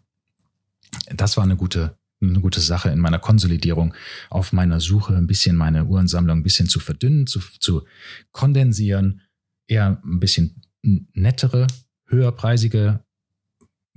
Das 1.13 1.37
war 1.37 1.43
eine 1.43 1.57
gute, 1.57 1.97
eine 2.21 2.39
gute 2.39 2.59
Sache 2.61 2.89
in 2.89 2.99
meiner 2.99 3.19
Konsolidierung, 3.19 3.93
auf 4.29 4.53
meiner 4.53 4.79
Suche 4.79 5.15
ein 5.15 5.27
bisschen 5.27 5.55
meine 5.55 5.85
Uhrensammlung 5.85 6.39
ein 6.39 6.43
bisschen 6.43 6.69
zu 6.69 6.79
verdünnen, 6.79 7.27
zu, 7.27 7.39
zu 7.59 7.85
kondensieren 8.31 9.21
eher 9.67 10.01
ein 10.03 10.19
bisschen 10.19 10.61
nettere, 10.81 11.67
höherpreisige 12.07 13.03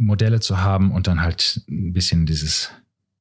Modelle 0.01 0.41
zu 0.41 0.63
haben 0.63 0.93
und 0.93 1.07
dann 1.07 1.21
halt 1.21 1.63
ein 1.69 1.93
bisschen 1.93 2.25
dieses, 2.25 2.71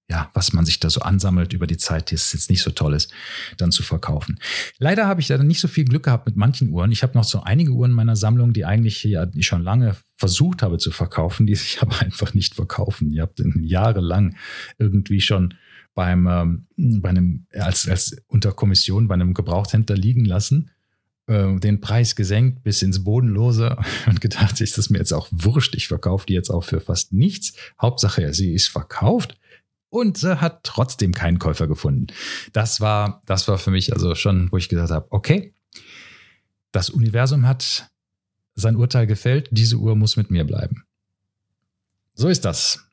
ja, 0.09 0.29
was 0.33 0.53
man 0.53 0.65
sich 0.65 0.79
da 0.79 0.89
so 0.89 1.01
ansammelt 1.01 1.51
über 1.53 1.67
die 1.67 1.77
Zeit, 1.77 2.09
die 2.09 2.15
jetzt 2.15 2.49
nicht 2.49 2.61
so 2.61 2.71
toll 2.71 2.93
ist, 2.93 3.11
dann 3.57 3.71
zu 3.71 3.83
verkaufen. 3.83 4.39
Leider 4.77 5.05
habe 5.05 5.19
ich 5.19 5.27
da 5.27 5.37
nicht 5.37 5.59
so 5.59 5.67
viel 5.67 5.83
Glück 5.85 6.03
gehabt 6.03 6.25
mit 6.25 6.37
manchen 6.37 6.69
Uhren. 6.69 6.91
Ich 6.91 7.03
habe 7.03 7.17
noch 7.17 7.25
so 7.25 7.41
einige 7.43 7.71
Uhren 7.71 7.91
in 7.91 7.95
meiner 7.95 8.15
Sammlung, 8.15 8.53
die 8.53 8.65
eigentlich 8.65 9.03
ja 9.03 9.25
die 9.25 9.43
schon 9.43 9.61
lange 9.61 9.97
versucht 10.15 10.63
habe 10.63 10.77
zu 10.77 10.91
verkaufen, 10.91 11.45
die 11.45 11.55
sich 11.55 11.79
aber 11.81 11.99
einfach 11.99 12.33
nicht 12.33 12.55
verkaufen. 12.55 13.11
Ihr 13.11 13.23
habt 13.23 13.41
jahrelang 13.59 14.35
irgendwie 14.77 15.21
schon 15.21 15.53
beim, 15.95 16.27
ähm, 16.27 16.67
bei 17.01 17.09
einem, 17.09 17.45
als, 17.53 17.87
als 17.87 18.15
unter 18.27 18.53
Kommission 18.53 19.09
bei 19.09 19.15
einem 19.15 19.33
Gebrauchthändler 19.33 19.97
liegen 19.97 20.23
lassen 20.23 20.71
äh, 21.29 21.59
den 21.59 21.79
Preis 21.79 22.15
gesenkt 22.15 22.63
bis 22.63 22.81
ins 22.81 23.03
Bodenlose 23.03 23.77
und 24.07 24.19
gedacht, 24.19 24.59
ist 24.61 24.77
das 24.77 24.89
mir 24.89 24.97
jetzt 24.97 25.13
auch 25.13 25.27
wurscht, 25.31 25.75
ich 25.75 25.87
verkaufe 25.87 26.25
die 26.25 26.33
jetzt 26.33 26.49
auch 26.49 26.63
für 26.63 26.81
fast 26.81 27.13
nichts. 27.13 27.53
Hauptsache, 27.79 28.33
sie 28.33 28.53
ist 28.53 28.67
verkauft 28.67 29.37
und 29.89 30.17
sie 30.17 30.41
hat 30.41 30.63
trotzdem 30.63 31.13
keinen 31.13 31.39
Käufer 31.39 31.67
gefunden. 31.67 32.07
Das 32.53 32.81
war, 32.81 33.21
das 33.25 33.47
war 33.47 33.57
für 33.57 33.71
mich 33.71 33.93
also 33.93 34.15
schon, 34.15 34.51
wo 34.51 34.57
ich 34.57 34.69
gesagt 34.69 34.91
habe, 34.91 35.07
okay, 35.11 35.53
das 36.71 36.89
Universum 36.89 37.47
hat 37.47 37.89
sein 38.55 38.75
Urteil 38.75 39.07
gefällt, 39.07 39.49
diese 39.51 39.77
Uhr 39.77 39.95
muss 39.95 40.17
mit 40.17 40.31
mir 40.31 40.43
bleiben. 40.43 40.83
So 42.13 42.27
ist 42.27 42.43
das. 42.43 42.85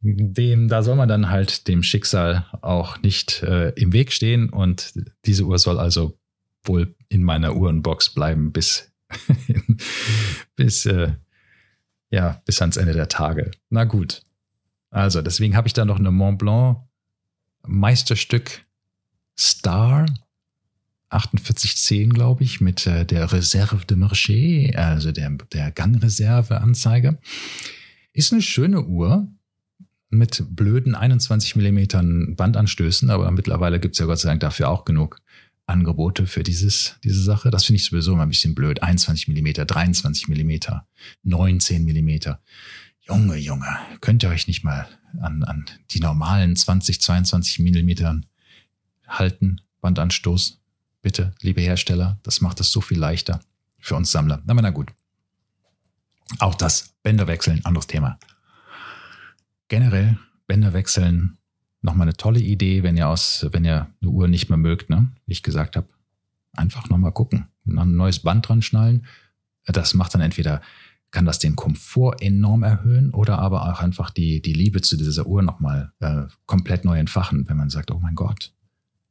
Dem, 0.00 0.68
da 0.68 0.82
soll 0.82 0.96
man 0.96 1.08
dann 1.08 1.30
halt 1.30 1.68
dem 1.68 1.82
Schicksal 1.82 2.46
auch 2.60 3.00
nicht 3.02 3.42
äh, 3.44 3.70
im 3.70 3.92
Weg 3.92 4.12
stehen 4.12 4.50
und 4.50 4.94
diese 5.24 5.44
Uhr 5.44 5.58
soll 5.58 5.78
also 5.78 6.18
wohl 6.64 6.94
in 7.08 7.22
meiner 7.22 7.54
Uhrenbox 7.54 8.10
bleiben 8.10 8.52
bis, 8.52 8.92
bis, 10.56 10.86
äh, 10.86 11.14
ja, 12.10 12.42
bis 12.44 12.60
ans 12.60 12.76
Ende 12.76 12.92
der 12.92 13.08
Tage. 13.08 13.50
Na 13.70 13.84
gut. 13.84 14.22
Also, 14.90 15.22
deswegen 15.22 15.56
habe 15.56 15.68
ich 15.68 15.72
da 15.72 15.84
noch 15.84 15.98
eine 15.98 16.10
Mont 16.10 16.38
Blanc 16.38 16.78
Meisterstück 17.66 18.64
Star 19.38 20.06
4810, 21.10 22.12
glaube 22.12 22.42
ich, 22.42 22.60
mit 22.60 22.86
äh, 22.86 23.04
der 23.04 23.32
Reserve 23.32 23.84
de 23.84 23.96
Marché, 23.96 24.74
also 24.76 25.12
der, 25.12 25.30
der 25.52 25.70
Gangreserve-Anzeige. 25.70 27.18
Ist 28.12 28.32
eine 28.32 28.42
schöne 28.42 28.82
Uhr 28.82 29.28
mit 30.08 30.44
blöden 30.50 30.94
21 30.94 31.56
Millimetern 31.56 32.36
Bandanstößen, 32.36 33.10
aber 33.10 33.30
mittlerweile 33.30 33.80
gibt 33.80 33.94
es 33.94 33.98
ja 33.98 34.06
Gott 34.06 34.18
sei 34.18 34.28
Dank 34.28 34.40
dafür 34.40 34.68
auch 34.68 34.84
genug 34.84 35.18
Angebote 35.66 36.26
für 36.26 36.42
dieses, 36.42 36.96
diese 37.04 37.22
Sache. 37.22 37.50
Das 37.50 37.64
finde 37.64 37.76
ich 37.76 37.86
sowieso 37.86 38.12
immer 38.12 38.22
ein 38.22 38.28
bisschen 38.28 38.54
blöd. 38.54 38.82
21 38.82 39.28
Millimeter, 39.28 39.64
23 39.64 40.28
Millimeter, 40.28 40.86
19 41.22 41.84
Millimeter. 41.84 42.42
Junge, 43.00 43.36
Junge, 43.36 43.66
könnt 44.00 44.22
ihr 44.22 44.28
euch 44.28 44.46
nicht 44.46 44.64
mal 44.64 44.86
an, 45.20 45.42
an 45.44 45.64
die 45.90 46.00
normalen 46.00 46.56
20, 46.56 47.00
22 47.00 47.58
Millimetern 47.60 48.26
halten? 49.06 49.60
Bandanstoß. 49.80 50.60
Bitte, 51.02 51.34
liebe 51.40 51.60
Hersteller, 51.60 52.20
das 52.22 52.40
macht 52.40 52.60
es 52.60 52.70
so 52.70 52.80
viel 52.80 52.98
leichter 52.98 53.40
für 53.78 53.96
uns 53.96 54.12
Sammler. 54.12 54.40
Aber 54.46 54.62
na 54.62 54.70
gut. 54.70 54.92
Auch 56.38 56.54
das, 56.54 56.94
Bänder 57.02 57.26
wechseln, 57.26 57.64
anderes 57.64 57.88
Thema. 57.88 58.18
Generell, 59.68 60.18
Bänder 60.46 60.72
wechseln, 60.72 61.38
nochmal 61.82 62.06
eine 62.06 62.16
tolle 62.16 62.40
Idee, 62.40 62.82
wenn 62.82 62.96
ihr 62.96 63.08
aus, 63.08 63.46
wenn 63.50 63.64
ihr 63.64 63.88
eine 64.00 64.10
Uhr 64.10 64.28
nicht 64.28 64.48
mehr 64.48 64.58
mögt, 64.58 64.88
ne? 64.88 65.12
Wie 65.26 65.32
ich 65.32 65.42
gesagt 65.42 65.76
habe. 65.76 65.88
Einfach 66.54 66.88
nochmal 66.88 67.12
gucken. 67.12 67.46
Ein 67.66 67.96
neues 67.96 68.20
Band 68.20 68.48
dran 68.48 68.62
schnallen. 68.62 69.06
Das 69.66 69.94
macht 69.94 70.14
dann 70.14 70.20
entweder, 70.20 70.60
kann 71.10 71.24
das 71.24 71.38
den 71.38 71.56
Komfort 71.56 72.16
enorm 72.20 72.62
erhöhen 72.62 73.10
oder 73.10 73.38
aber 73.38 73.70
auch 73.70 73.80
einfach 73.80 74.10
die, 74.10 74.42
die 74.42 74.52
Liebe 74.52 74.80
zu 74.80 74.96
dieser 74.96 75.26
Uhr 75.26 75.42
nochmal 75.42 75.92
äh, 76.00 76.24
komplett 76.46 76.84
neu 76.84 76.98
entfachen, 76.98 77.48
wenn 77.48 77.56
man 77.56 77.70
sagt, 77.70 77.90
oh 77.90 78.00
mein 78.00 78.14
Gott, 78.14 78.52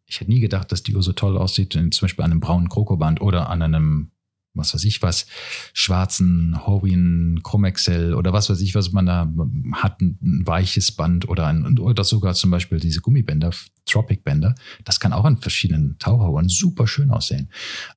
ich 0.08 0.20
hätte 0.20 0.32
nie 0.32 0.40
gedacht, 0.40 0.72
dass 0.72 0.84
die 0.84 0.96
Uhr 0.96 1.04
so 1.04 1.14
toll 1.14 1.38
aussieht, 1.38 1.74
zum 1.74 1.90
Beispiel 2.02 2.26
an 2.26 2.32
einem 2.32 2.42
braunen 2.42 2.70
Krokoband 2.70 3.22
oder 3.22 3.50
an 3.50 3.62
einem 3.62 4.12
was 4.54 4.74
weiß 4.74 4.84
ich 4.84 5.02
was, 5.02 5.26
schwarzen 5.74 6.66
Horwin 6.66 7.40
Chromexcel 7.44 8.14
oder 8.14 8.34
was 8.34 8.50
weiß 8.50 8.62
ich, 8.62 8.76
was 8.76 8.92
man 8.92 9.06
da 9.06 9.32
hat, 9.74 10.02
ein, 10.02 10.18
weiches 10.46 10.92
Band 10.92 11.28
oder, 11.28 11.48
ein, 11.48 11.80
oder 11.80 12.04
sogar 12.04 12.34
zum 12.34 12.52
Beispiel 12.52 12.80
diese 12.80 13.02
Gummibänder, 13.02 13.52
Tropic 13.86 14.24
Bänder. 14.24 14.56
Das 14.84 15.00
kann 15.00 15.14
auch 15.14 15.26
an 15.26 15.38
verschiedenen 15.38 15.98
Taucheruhren 16.00 16.50
super 16.50 16.88
schön 16.88 17.12
aussehen. 17.12 17.50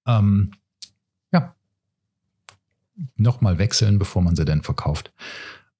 Ähm, 0.06 0.52
ja. 1.32 1.54
Nochmal 3.16 3.58
wechseln, 3.58 3.98
bevor 3.98 4.22
man 4.22 4.36
sie 4.36 4.44
denn 4.44 4.62
verkauft. 4.62 5.12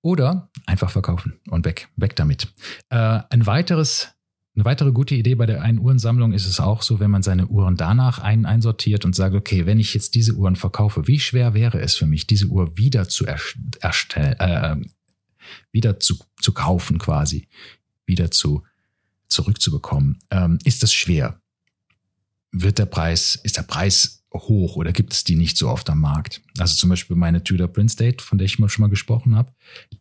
Oder 0.03 0.51
einfach 0.67 0.91
verkaufen 0.91 1.41
und 1.49 1.65
weg, 1.65 1.89
weg 1.97 2.15
damit. 2.17 2.53
Äh, 2.91 3.21
ein 3.31 3.47
weiteres 3.47 4.15
eine 4.57 4.65
weitere 4.65 4.93
gute 4.93 5.17
Idee 5.17 5.35
bei 5.35 5.47
der 5.47 5.63
einen 5.63 5.81
Uhrensammlung 5.81 6.33
ist 6.33 6.47
es 6.47 6.61
auch 6.61 6.83
so, 6.83 7.01
wenn 7.01 7.11
man 7.11 7.25
seine 7.25 7.49
Uhren 7.49 7.77
danach 7.77 8.21
ein 8.21 8.47
einsortiert 8.47 9.05
und 9.05 9.15
sagt, 9.15 9.35
okay, 9.35 9.67
wenn 9.67 9.81
ich 9.81 9.95
jetzt 9.95 10.15
diese 10.15 10.35
Uhren 10.35 10.55
verkaufe, 10.55 11.09
wie 11.09 11.19
schwer 11.19 11.55
wäre 11.55 11.81
es 11.81 11.97
für 11.97 12.07
mich, 12.07 12.27
diese 12.27 12.47
Uhr 12.47 12.77
wieder 12.77 13.09
zu 13.09 13.27
erstellen, 13.27 14.39
äh, 14.39 14.77
wieder 15.73 15.99
zu, 15.99 16.17
zu 16.41 16.53
kaufen 16.53 16.99
quasi, 16.99 17.49
wieder 18.07 18.31
zu 18.31 18.63
zurückzubekommen? 19.27 20.21
Ähm, 20.31 20.59
ist 20.63 20.85
das 20.85 20.93
schwer? 20.93 21.41
Wird 22.53 22.79
der 22.79 22.87
Preis, 22.87 23.41
ist 23.43 23.57
der 23.57 23.63
Preis 23.63 24.25
hoch 24.33 24.77
oder 24.77 24.93
gibt 24.93 25.13
es 25.13 25.25
die 25.25 25.35
nicht 25.35 25.57
so 25.57 25.69
oft 25.69 25.91
am 25.91 26.01
Markt? 26.01 26.43
Also 26.59 26.77
zum 26.77 26.91
Beispiel 26.91 27.17
meine 27.17 27.43
Tudor 27.43 27.69
Prince 27.69 27.97
Date, 27.97 28.23
von 28.23 28.39
der 28.39 28.45
ich 28.45 28.61
mal 28.61 28.69
schon 28.69 28.83
mal 28.83 28.91
gesprochen 28.91 29.35
habe, 29.35 29.53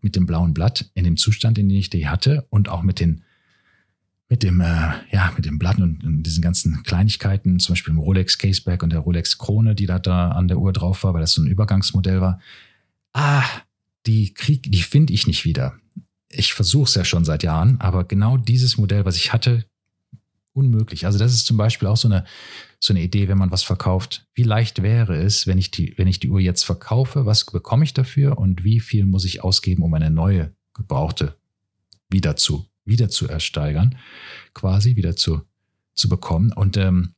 mit 0.02 0.16
dem 0.16 0.28
blauen 0.28 0.54
Blatt 0.54 0.92
in 0.94 1.06
dem 1.06 1.18
Zustand, 1.18 1.58
in 1.58 1.70
dem 1.70 1.78
ich 1.80 1.90
die 1.90 2.08
hatte 2.08 2.46
und 2.52 2.70
auch 2.70 2.84
mit 2.84 3.00
den 3.00 3.24
mit 4.30 4.44
dem, 4.44 4.62
äh, 4.62 4.92
ja, 5.12 5.32
mit 5.36 5.46
dem 5.46 5.60
Blatt 5.60 5.78
und, 5.78 6.04
und, 6.04 6.24
diesen 6.24 6.42
ganzen 6.42 6.84
Kleinigkeiten, 6.84 7.60
zum 7.60 7.74
Beispiel 7.74 7.94
im 7.94 8.00
Rolex 8.00 8.38
Caseback 8.38 8.82
und 8.84 8.92
der 8.92 9.00
Rolex 9.00 9.38
Krone, 9.38 9.76
die 9.76 9.86
da, 9.86 10.00
da 10.00 10.30
an 10.30 10.48
der 10.48 10.58
Uhr 10.60 10.74
drauf 10.74 11.04
war, 11.04 11.14
weil 11.14 11.22
das 11.22 11.34
so 11.34 11.42
ein 11.42 11.48
Übergangsmodell 11.48 12.22
war. 12.22 12.40
Ah, 13.14 13.44
die 14.06 14.34
krieg, 14.34 14.72
die 14.72 14.82
finde 14.82 15.14
ich 15.14 15.28
nicht 15.28 15.46
wieder. 15.46 15.78
ich 16.30 16.54
versuche 16.54 16.86
es 16.86 16.96
ja 16.96 17.06
schon 17.06 17.26
seit 17.26 17.44
Jahren, 17.44 17.80
aber 17.80 18.06
genau 18.06 18.38
dieses 18.38 18.78
Modell, 18.78 19.06
was 19.06 19.18
ich 19.18 19.34
hatte, 19.34 19.66
unmöglich. 20.54 21.06
Also 21.06 21.20
das 21.20 21.34
ist 21.34 21.46
zum 21.46 21.58
Beispiel 21.58 21.88
auch 21.88 21.98
so 21.98 22.08
eine, 22.08 22.26
so 22.80 22.94
eine 22.94 23.02
Idee, 23.02 23.28
wenn 23.28 23.38
man 23.38 23.52
was 23.52 23.64
verkauft. 23.64 24.26
Wie 24.34 24.44
leicht 24.44 24.82
wäre 24.82 25.16
es, 25.16 25.48
wenn 25.48 25.58
ich 25.58 25.72
die, 25.72 25.94
wenn 25.98 26.08
ich 26.08 26.20
die 26.20 26.30
Uhr 26.30 26.40
jetzt 26.40 26.64
verkaufe, 26.64 27.26
was 27.26 27.46
bekomme 27.46 27.84
ich 27.84 27.94
dafür 27.94 28.38
und 28.38 28.64
wie 28.64 28.80
viel 28.80 29.06
muss 29.06 29.26
ich 29.26 29.44
ausgeben, 29.44 29.84
um 29.84 29.94
eine 29.94 30.10
neue 30.10 30.56
gebrauchte 30.74 31.38
wieder 32.10 32.36
zu, 32.36 32.68
wieder 32.86 33.10
zu 33.10 33.28
ersteigern, 33.28 33.98
quasi 34.54 34.96
wieder 34.96 35.16
zu, 35.16 35.42
zu 35.94 36.10
bekommen. 36.10 36.52
Und 36.52 36.78
ähm, 36.78 37.14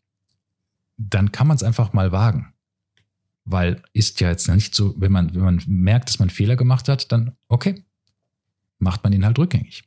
dann 0.97 1.31
kann 1.31 1.47
man 1.47 1.55
es 1.55 1.63
einfach 1.63 1.93
mal 1.93 2.11
wagen. 2.11 2.53
Weil 3.43 3.83
ist 3.93 4.21
ja 4.21 4.29
jetzt 4.29 4.47
nicht 4.47 4.73
so, 4.73 4.95
wenn 4.97 5.11
man, 5.11 5.33
wenn 5.35 5.43
man 5.43 5.61
merkt, 5.67 6.09
dass 6.09 6.19
man 6.19 6.29
Fehler 6.29 6.55
gemacht 6.55 6.89
hat, 6.89 7.11
dann 7.11 7.35
okay, 7.47 7.83
macht 8.79 9.03
man 9.03 9.13
ihn 9.13 9.25
halt 9.25 9.37
rückgängig. 9.37 9.83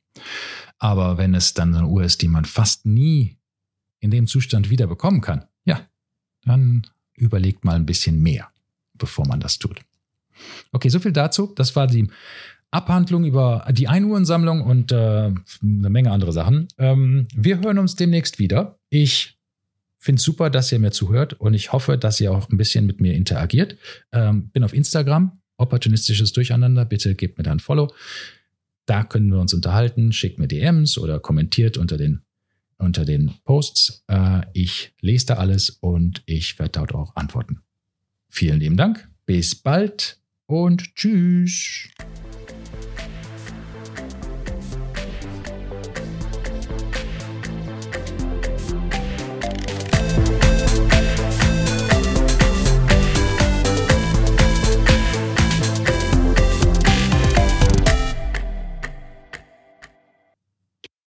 Aber 0.79 1.19
wenn 1.19 1.35
es 1.35 1.55
dann 1.55 1.75
eine 1.75 1.87
Uhr 1.87 2.05
ist, 2.05 2.23
die 2.23 2.29
man 2.29 2.45
fast 2.45 2.87
nie 2.87 3.37
in 4.01 4.11
dem 4.11 4.27
Zustand 4.29 4.71
wieder 4.71 4.87
bekommen 4.87 5.21
kann, 5.21 5.45
ja, 5.65 5.81
dann 6.45 6.87
überlegt 7.15 7.65
mal 7.65 7.75
ein 7.75 7.87
bisschen 7.87 8.23
mehr, 8.23 8.49
bevor 8.95 9.27
man 9.27 9.41
das 9.41 9.59
tut. 9.59 9.81
Okay, 10.71 10.89
so 10.89 11.01
viel 11.01 11.13
dazu. 11.13 11.53
Das 11.57 11.75
war 11.75 11.89
die 11.89 12.09
Abhandlung 12.71 13.25
über 13.25 13.67
die 13.71 13.89
Einuhrensammlung 13.89 14.63
und 14.63 14.93
äh, 14.93 14.97
eine 14.97 15.91
Menge 15.91 16.11
andere 16.11 16.33
Sachen. 16.33 16.69
Ähm, 16.79 17.27
wir 17.35 17.61
hören 17.61 17.79
uns 17.79 17.97
demnächst 17.97 18.39
wieder. 18.39 18.79
Ich 18.91 19.39
finde 19.97 20.21
es 20.21 20.25
super, 20.25 20.51
dass 20.51 20.71
ihr 20.71 20.79
mir 20.79 20.93
zuhört 20.93 21.35
und 21.35 21.55
ich 21.55 21.73
hoffe, 21.73 21.99
dass 21.99 22.21
ihr 22.21 22.33
auch 22.33 22.49
ein 22.51 22.57
bisschen 22.57 22.87
mit 22.87 23.01
mir 23.01 23.15
interagiert. 23.15 23.77
Ähm, 24.13 24.49
bin 24.51 24.65
auf 24.65 24.75
Instagram, 24.75 25.41
opportunistisches 25.57 26.33
Durcheinander. 26.33 26.85
Bitte 26.85 27.15
gebt 27.15 27.39
mir 27.39 27.45
da 27.45 27.53
ein 27.53 27.61
Follow. 27.61 27.93
Da 28.87 29.03
können 29.03 29.31
wir 29.31 29.41
uns 29.41 29.53
unterhalten. 29.55 30.13
Schickt 30.13 30.39
mir 30.39 30.49
DMs 30.49 30.99
oder 30.99 31.21
kommentiert 31.21 31.79
unter 31.79 31.97
den, 31.97 32.21
unter 32.79 33.05
den 33.05 33.33
Posts. 33.45 34.05
Äh, 34.09 34.43
ich 34.53 34.93
lese 35.01 35.27
da 35.27 35.35
alles 35.35 35.71
und 35.71 36.23
ich 36.27 36.59
werde 36.59 36.73
dort 36.73 36.95
auch 36.95 37.17
antworten. 37.17 37.61
Vielen 38.29 38.61
lieben 38.61 38.77
Dank. 38.77 39.09
Bis 39.27 39.55
bald 39.55 40.19
und 40.47 40.95
tschüss. 40.95 41.89